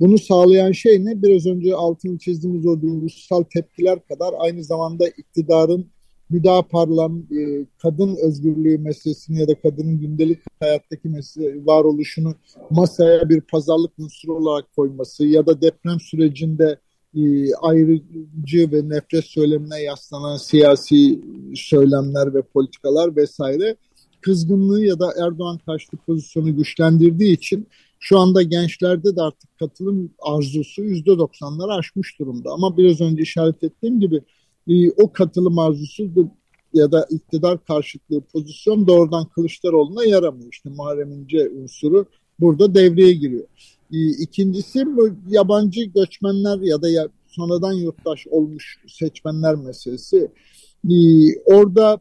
Bunu 0.00 0.18
sağlayan 0.18 0.72
şey 0.72 1.04
ne? 1.04 1.22
Biraz 1.22 1.46
önce 1.46 1.74
altını 1.74 2.18
çizdiğimiz 2.18 2.66
o 2.66 2.80
duygusal 2.82 3.42
tepkiler 3.42 4.06
kadar 4.06 4.34
aynı 4.38 4.64
zamanda 4.64 5.08
iktidarın 5.08 5.86
müdaparlan 6.30 7.26
e, 7.38 7.66
kadın 7.82 8.16
özgürlüğü 8.16 8.78
meselesini 8.78 9.40
ya 9.40 9.48
da 9.48 9.60
kadının 9.60 10.00
gündelik 10.00 10.38
hayattaki 10.60 11.08
mesele, 11.08 11.66
varoluşunu 11.66 12.34
masaya 12.70 13.28
bir 13.28 13.40
pazarlık 13.40 13.92
unsuru 13.98 14.36
olarak 14.36 14.76
koyması 14.76 15.26
ya 15.26 15.46
da 15.46 15.60
deprem 15.60 16.00
sürecinde 16.00 16.78
e, 17.14 17.54
ayrıcı 17.54 18.72
ve 18.72 18.88
nefret 18.88 19.24
söylemine 19.24 19.82
yaslanan 19.82 20.36
siyasi 20.36 21.20
söylemler 21.54 22.34
ve 22.34 22.42
politikalar 22.42 23.16
vesaire 23.16 23.76
kızgınlığı 24.20 24.84
ya 24.84 24.98
da 24.98 25.12
Erdoğan 25.26 25.58
karşıtı 25.58 25.96
pozisyonu 25.96 26.56
güçlendirdiği 26.56 27.32
için 27.32 27.66
şu 28.00 28.18
anda 28.18 28.42
gençlerde 28.42 29.16
de 29.16 29.22
artık 29.22 29.58
katılım 29.58 30.10
arzusu 30.22 30.82
yüzde 30.82 31.18
doksanları 31.18 31.72
aşmış 31.72 32.18
durumda. 32.18 32.52
Ama 32.52 32.76
biraz 32.76 33.00
önce 33.00 33.22
işaret 33.22 33.64
ettiğim 33.64 34.00
gibi 34.00 34.20
e, 34.68 34.90
o 34.90 35.12
katılım 35.12 35.58
arzusu 35.58 36.10
ya 36.74 36.92
da 36.92 37.06
iktidar 37.10 37.64
karşıtlığı 37.64 38.20
pozisyon 38.20 38.86
doğrudan 38.86 39.24
Kılıçdaroğlu'na 39.24 40.04
yaramıyor. 40.04 40.52
İşte 40.52 40.70
Muharrem 40.70 41.12
İnce 41.12 41.50
unsuru 41.50 42.06
burada 42.40 42.74
devreye 42.74 43.12
giriyor. 43.12 43.46
E, 43.92 44.08
ikincisi 44.08 44.96
bu 44.96 45.10
yabancı 45.28 45.84
göçmenler 45.84 46.58
ya 46.58 46.82
da 46.82 47.08
sonradan 47.26 47.72
yurttaş 47.72 48.26
olmuş 48.26 48.78
seçmenler 48.88 49.54
meselesi. 49.54 50.30
E, 50.90 50.94
orada 51.44 52.00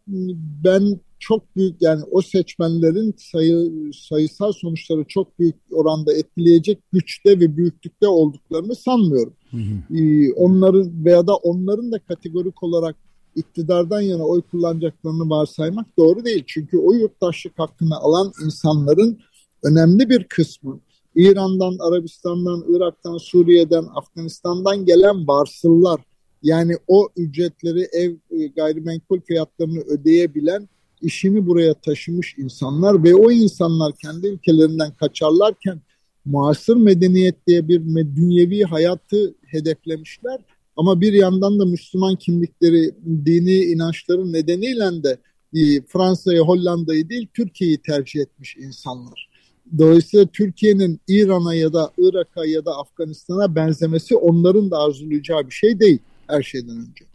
ben 0.63 0.99
çok 1.19 1.55
büyük 1.55 1.81
yani 1.81 2.03
o 2.11 2.21
seçmenlerin 2.21 3.13
sayı, 3.17 3.71
sayısal 3.93 4.51
sonuçları 4.51 5.03
çok 5.07 5.39
büyük 5.39 5.55
oranda 5.71 6.13
etkileyecek 6.13 6.79
güçte 6.91 7.39
ve 7.39 7.57
büyüklükte 7.57 8.07
olduklarını 8.07 8.75
sanmıyorum. 8.75 9.33
Hı 9.51 9.57
hı. 9.57 9.97
Ee, 9.97 10.33
onların 10.33 11.05
veya 11.05 11.27
da 11.27 11.35
onların 11.35 11.91
da 11.91 11.99
kategorik 11.99 12.63
olarak 12.63 12.95
iktidardan 13.35 14.01
yana 14.01 14.23
oy 14.23 14.41
kullanacaklarını 14.41 15.29
varsaymak 15.29 15.97
doğru 15.97 16.25
değil. 16.25 16.43
Çünkü 16.47 16.77
o 16.77 16.93
yurttaşlık 16.93 17.59
hakkını 17.59 17.95
alan 17.97 18.31
insanların 18.45 19.19
önemli 19.63 20.09
bir 20.09 20.23
kısmı 20.23 20.79
İran'dan, 21.15 21.77
Arabistan'dan, 21.79 22.65
Irak'tan, 22.67 23.17
Suriye'den, 23.17 23.85
Afganistan'dan 23.95 24.85
gelen 24.85 25.27
varsıllar 25.27 26.01
yani 26.43 26.77
o 26.87 27.09
ücretleri 27.17 27.87
ev 27.91 28.15
e, 28.31 28.47
gayrimenkul 28.47 29.19
fiyatlarını 29.21 29.79
ödeyebilen 29.79 30.69
işini 31.01 31.47
buraya 31.47 31.73
taşımış 31.73 32.35
insanlar 32.37 33.03
ve 33.03 33.15
o 33.15 33.31
insanlar 33.31 33.93
kendi 34.01 34.27
ülkelerinden 34.27 34.91
kaçarlarken 34.93 35.81
muasır 36.25 36.75
medeniyet 36.75 37.47
diye 37.47 37.67
bir 37.67 37.81
dünyevi 38.15 38.63
hayatı 38.63 39.35
hedeflemişler. 39.45 40.39
Ama 40.77 41.01
bir 41.01 41.13
yandan 41.13 41.59
da 41.59 41.65
Müslüman 41.65 42.15
kimlikleri, 42.15 42.91
dini 43.25 43.55
inançları 43.55 44.33
nedeniyle 44.33 45.03
de 45.03 45.17
e, 45.53 45.81
Fransa'yı, 45.81 46.39
Hollanda'yı 46.39 47.09
değil 47.09 47.27
Türkiye'yi 47.33 47.77
tercih 47.77 48.19
etmiş 48.21 48.57
insanlar. 48.57 49.29
Dolayısıyla 49.77 50.25
Türkiye'nin 50.25 50.99
İran'a 51.07 51.55
ya 51.55 51.73
da 51.73 51.91
Irak'a 51.97 52.45
ya 52.45 52.65
da 52.65 52.77
Afganistan'a 52.77 53.55
benzemesi 53.55 54.15
onların 54.15 54.71
da 54.71 54.77
arzulayacağı 54.77 55.47
bir 55.47 55.51
şey 55.51 55.79
değil 55.79 55.99
her 56.27 56.43
şeyden 56.43 56.77
önce. 56.77 57.08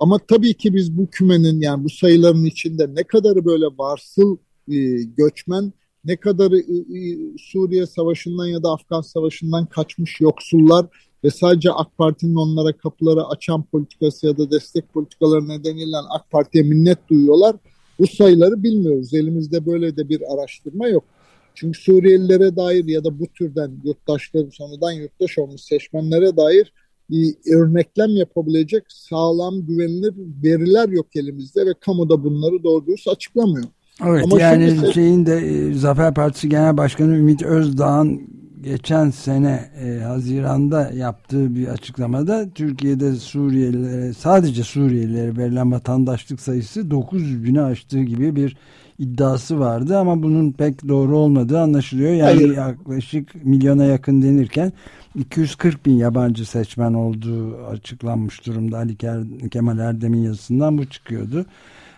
Ama 0.00 0.18
tabii 0.18 0.54
ki 0.54 0.74
biz 0.74 0.98
bu 0.98 1.06
kümenin 1.06 1.60
yani 1.60 1.84
bu 1.84 1.90
sayıların 1.90 2.44
içinde 2.44 2.94
ne 2.94 3.02
kadarı 3.02 3.44
böyle 3.44 3.66
varsıl 3.66 4.36
e, 4.68 4.76
göçmen, 5.16 5.72
ne 6.04 6.16
kadarı 6.16 6.58
e, 6.58 6.98
e, 6.98 7.18
Suriye 7.38 7.86
Savaşı'ndan 7.86 8.46
ya 8.46 8.62
da 8.62 8.70
Afgan 8.70 9.00
Savaşı'ndan 9.00 9.66
kaçmış 9.66 10.20
yoksullar 10.20 10.86
ve 11.24 11.30
sadece 11.30 11.72
AK 11.72 11.98
Parti'nin 11.98 12.34
onlara 12.34 12.76
kapıları 12.76 13.26
açan 13.26 13.62
politikası 13.62 14.26
ya 14.26 14.38
da 14.38 14.50
destek 14.50 14.92
politikaları 14.92 15.48
nedeniyle 15.48 15.96
AK 15.96 16.30
Parti'ye 16.30 16.64
minnet 16.64 17.08
duyuyorlar. 17.08 17.56
Bu 17.98 18.06
sayıları 18.06 18.62
bilmiyoruz. 18.62 19.14
Elimizde 19.14 19.66
böyle 19.66 19.96
de 19.96 20.08
bir 20.08 20.34
araştırma 20.34 20.88
yok. 20.88 21.04
Çünkü 21.54 21.80
Suriyelilere 21.80 22.56
dair 22.56 22.84
ya 22.84 23.04
da 23.04 23.18
bu 23.18 23.26
türden 23.26 23.72
yurttaşları 23.84 24.50
sonradan 24.52 24.92
yurttaş 24.92 25.38
olmuş 25.38 25.60
seçmenlere 25.60 26.36
dair 26.36 26.72
örneklem 27.52 28.10
yapabilecek 28.10 28.84
sağlam 28.88 29.66
güvenilir 29.66 30.14
veriler 30.44 30.88
yok 30.88 31.16
elimizde 31.16 31.66
ve 31.66 31.74
kamuda 31.80 32.24
bunları 32.24 32.62
doğru 32.62 32.86
dürüst 32.86 33.08
açıklamıyor. 33.08 33.66
Evet 34.06 34.24
Ama 34.24 34.40
yani 34.40 34.70
şimdi... 34.70 34.92
şeyin 34.92 35.26
de 35.26 35.36
e, 35.36 35.74
Zafer 35.74 36.14
Partisi 36.14 36.48
Genel 36.48 36.76
Başkanı 36.76 37.16
Ümit 37.16 37.42
Özdağ'ın 37.42 38.20
geçen 38.62 39.10
sene 39.10 39.70
e, 39.84 40.02
Haziran'da 40.02 40.90
yaptığı 40.94 41.54
bir 41.54 41.66
açıklamada 41.66 42.48
Türkiye'de 42.54 43.14
Suriyelilere 43.14 44.12
sadece 44.12 44.62
Suriyelilere 44.62 45.36
verilen 45.36 45.72
vatandaşlık 45.72 46.40
sayısı 46.40 46.90
900 46.90 47.44
bini 47.44 47.62
aştığı 47.62 48.02
gibi 48.02 48.36
bir 48.36 48.56
iddiası 48.98 49.60
vardı 49.60 49.98
ama 49.98 50.22
bunun 50.22 50.52
pek 50.52 50.88
doğru 50.88 51.18
olmadığı 51.18 51.60
anlaşılıyor. 51.60 52.12
Yani 52.12 52.36
Hayır. 52.36 52.56
yaklaşık 52.56 53.44
milyona 53.44 53.84
yakın 53.84 54.22
denirken 54.22 54.72
240 55.14 55.86
bin 55.86 55.96
yabancı 55.96 56.46
seçmen 56.46 56.94
olduğu 56.94 57.64
açıklanmış 57.66 58.46
durumda. 58.46 58.78
Ali 58.78 58.96
Kemal 59.50 59.78
Erdem'in 59.78 60.22
yazısından 60.22 60.78
bu 60.78 60.86
çıkıyordu. 60.86 61.46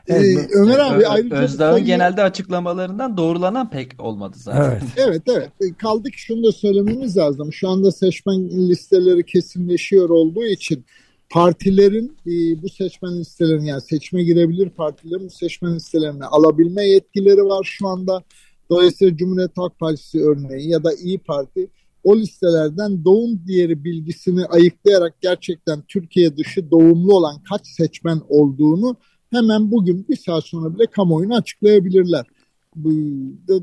Evet, 0.08 0.38
ee, 0.38 0.58
Ömer 0.58 0.78
abi 0.78 1.06
ayrıca 1.06 1.36
Özdağ'ın 1.36 1.72
sayı... 1.72 1.84
genelde 1.84 2.22
açıklamalarından 2.22 3.16
doğrulanan 3.16 3.70
pek 3.70 4.00
olmadı 4.00 4.36
zaten. 4.38 4.62
Evet. 4.62 4.82
evet 4.96 5.22
evet. 5.28 5.50
E, 5.60 5.74
kaldı 5.74 6.10
ki 6.10 6.20
şunu 6.20 6.44
da 6.44 6.52
söylememiz 6.52 7.16
lazım. 7.16 7.52
Şu 7.52 7.68
anda 7.68 7.92
seçmen 7.92 8.48
listeleri 8.48 9.26
kesinleşiyor 9.26 10.08
olduğu 10.08 10.44
için 10.44 10.84
partilerin 11.30 12.16
e, 12.26 12.62
bu 12.62 12.68
seçmen 12.68 13.20
listelerini 13.20 13.68
yani 13.68 13.80
seçme 13.80 14.22
girebilir 14.22 14.70
partilerin 14.70 15.26
bu 15.26 15.30
seçmen 15.30 15.74
listelerini 15.74 16.24
alabilme 16.24 16.86
yetkileri 16.86 17.44
var 17.44 17.64
şu 17.78 17.88
anda. 17.88 18.22
Dolayısıyla 18.70 19.16
Cumhuriyet 19.16 19.56
Halk 19.56 19.78
Partisi 19.78 20.24
örneği 20.24 20.68
ya 20.68 20.84
da 20.84 20.94
İyi 20.94 21.18
Parti 21.18 21.68
o 22.04 22.16
listelerden 22.16 23.04
doğum 23.04 23.46
diğeri 23.46 23.84
bilgisini 23.84 24.46
ayıklayarak 24.46 25.14
gerçekten 25.20 25.82
Türkiye 25.88 26.36
dışı 26.36 26.70
doğumlu 26.70 27.16
olan 27.16 27.42
kaç 27.48 27.66
seçmen 27.66 28.20
olduğunu 28.28 28.96
hemen 29.30 29.70
bugün 29.70 30.06
bir 30.08 30.16
saat 30.16 30.44
sonra 30.44 30.74
bile 30.74 30.86
kamuoyuna 30.86 31.36
açıklayabilirler. 31.36 32.26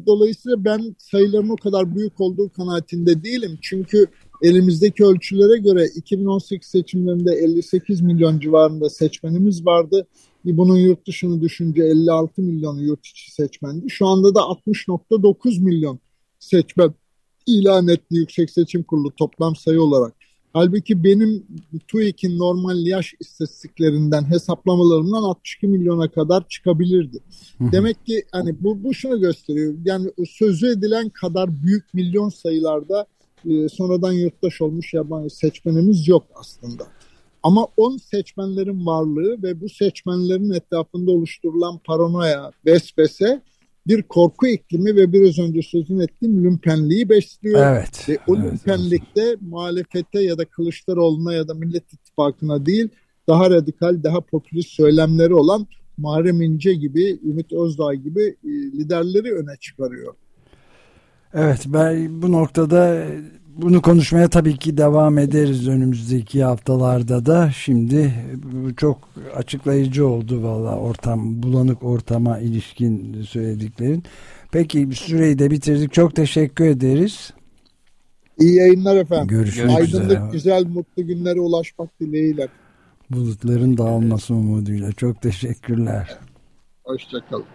Dolayısıyla 0.05 0.65
ben 0.65 0.95
sayıların 0.97 1.49
o 1.49 1.55
kadar 1.55 1.95
büyük 1.95 2.21
olduğu 2.21 2.49
kanaatinde 2.49 3.23
değilim. 3.23 3.57
Çünkü 3.61 4.05
elimizdeki 4.41 5.05
ölçülere 5.05 5.59
göre 5.59 5.85
2018 5.95 6.67
seçimlerinde 6.67 7.33
58 7.33 8.01
milyon 8.01 8.39
civarında 8.39 8.89
seçmenimiz 8.89 9.65
vardı. 9.65 10.07
Bunun 10.45 10.75
yurt 10.75 11.07
dışını 11.07 11.41
düşünce 11.41 11.83
56 11.83 12.41
milyon 12.41 12.77
yurt 12.77 13.07
içi 13.07 13.31
seçmendi. 13.31 13.89
Şu 13.89 14.07
anda 14.07 14.35
da 14.35 14.39
60.9 14.39 15.63
milyon 15.63 15.99
seçmen 16.39 16.93
ilan 17.49 17.87
etti 17.87 18.15
Yüksek 18.15 18.49
Seçim 18.49 18.83
Kurulu 18.83 19.11
toplam 19.11 19.55
sayı 19.55 19.81
olarak. 19.81 20.13
Halbuki 20.53 21.03
benim 21.03 21.43
TÜİK'in 21.87 22.39
normal 22.39 22.85
yaş 22.85 23.13
istatistiklerinden 23.19 24.31
hesaplamalarımdan 24.31 25.23
62 25.23 25.67
milyona 25.67 26.11
kadar 26.11 26.47
çıkabilirdi. 26.47 27.17
Demek 27.59 28.05
ki 28.05 28.23
hani 28.31 28.63
bu, 28.63 28.83
bu 28.83 28.93
şunu 28.93 29.19
gösteriyor. 29.19 29.73
Yani 29.85 30.11
sözü 30.29 30.67
edilen 30.67 31.09
kadar 31.09 31.63
büyük 31.63 31.93
milyon 31.93 32.29
sayılarda 32.29 33.05
e, 33.45 33.69
sonradan 33.69 34.11
yurttaş 34.11 34.61
olmuş 34.61 34.93
yabancı 34.93 35.35
seçmenimiz 35.35 36.07
yok 36.07 36.23
aslında. 36.35 36.87
Ama 37.43 37.67
10 37.77 37.97
seçmenlerin 37.97 38.85
varlığı 38.85 39.43
ve 39.43 39.61
bu 39.61 39.69
seçmenlerin 39.69 40.51
etrafında 40.51 41.11
oluşturulan 41.11 41.77
paranoya, 41.77 42.51
vesvese 42.65 43.41
bir 43.87 44.03
korku 44.03 44.47
iklimi 44.47 44.95
ve 44.95 45.13
biraz 45.13 45.39
önce 45.39 45.61
sözün 45.61 45.99
ettiğim 45.99 46.43
lümpenliği 46.43 47.09
besliyor. 47.09 47.67
Evet. 47.67 48.09
Ve 48.09 48.17
o 48.27 48.35
evet, 48.35 48.51
lümpenlikte 48.51 49.21
evet. 49.21 49.41
muhalefete 49.41 50.23
ya 50.23 50.37
da 50.37 50.45
Kılıçdaroğlu'na 50.45 51.33
ya 51.33 51.47
da 51.47 51.53
Millet 51.53 51.93
İttifakı'na 51.93 52.65
değil 52.65 52.89
daha 53.27 53.49
radikal, 53.49 54.03
daha 54.03 54.21
popülist 54.21 54.69
söylemleri 54.69 55.33
olan 55.33 55.67
Muharrem 55.97 56.41
İnce 56.41 56.73
gibi, 56.73 57.19
Ümit 57.23 57.53
Özdağ 57.53 57.93
gibi 57.93 58.35
e, 58.43 58.49
liderleri 58.49 59.33
öne 59.33 59.57
çıkarıyor. 59.59 60.13
Evet 61.33 61.65
ben 61.67 62.21
bu 62.21 62.31
noktada 62.31 63.07
bunu 63.61 63.81
konuşmaya 63.81 64.29
tabii 64.29 64.57
ki 64.57 64.77
devam 64.77 65.17
ederiz 65.17 65.67
önümüzdeki 65.67 66.43
haftalarda 66.43 67.25
da. 67.25 67.51
Şimdi 67.51 68.13
çok 68.77 69.09
açıklayıcı 69.35 70.07
oldu 70.07 70.43
valla 70.43 70.75
ortam, 70.77 71.43
bulanık 71.43 71.83
ortama 71.83 72.39
ilişkin 72.39 73.21
söylediklerin. 73.23 74.03
Peki 74.51 74.89
süreyi 74.93 75.39
de 75.39 75.51
bitirdik. 75.51 75.93
Çok 75.93 76.15
teşekkür 76.15 76.65
ederiz. 76.65 77.33
İyi 78.39 78.55
yayınlar 78.55 78.95
efendim. 78.95 79.27
Görüşmek 79.27 79.77
Aydınlık, 79.77 80.05
üzere. 80.05 80.21
güzel, 80.31 80.65
mutlu 80.65 81.07
günlere 81.07 81.39
ulaşmak 81.39 81.99
dileğiyle. 81.99 82.47
Bulutların 83.09 83.77
dağılması 83.77 84.33
umuduyla. 84.33 84.91
Çok 84.91 85.21
teşekkürler. 85.21 86.17
Hoşçakalın. 86.83 87.45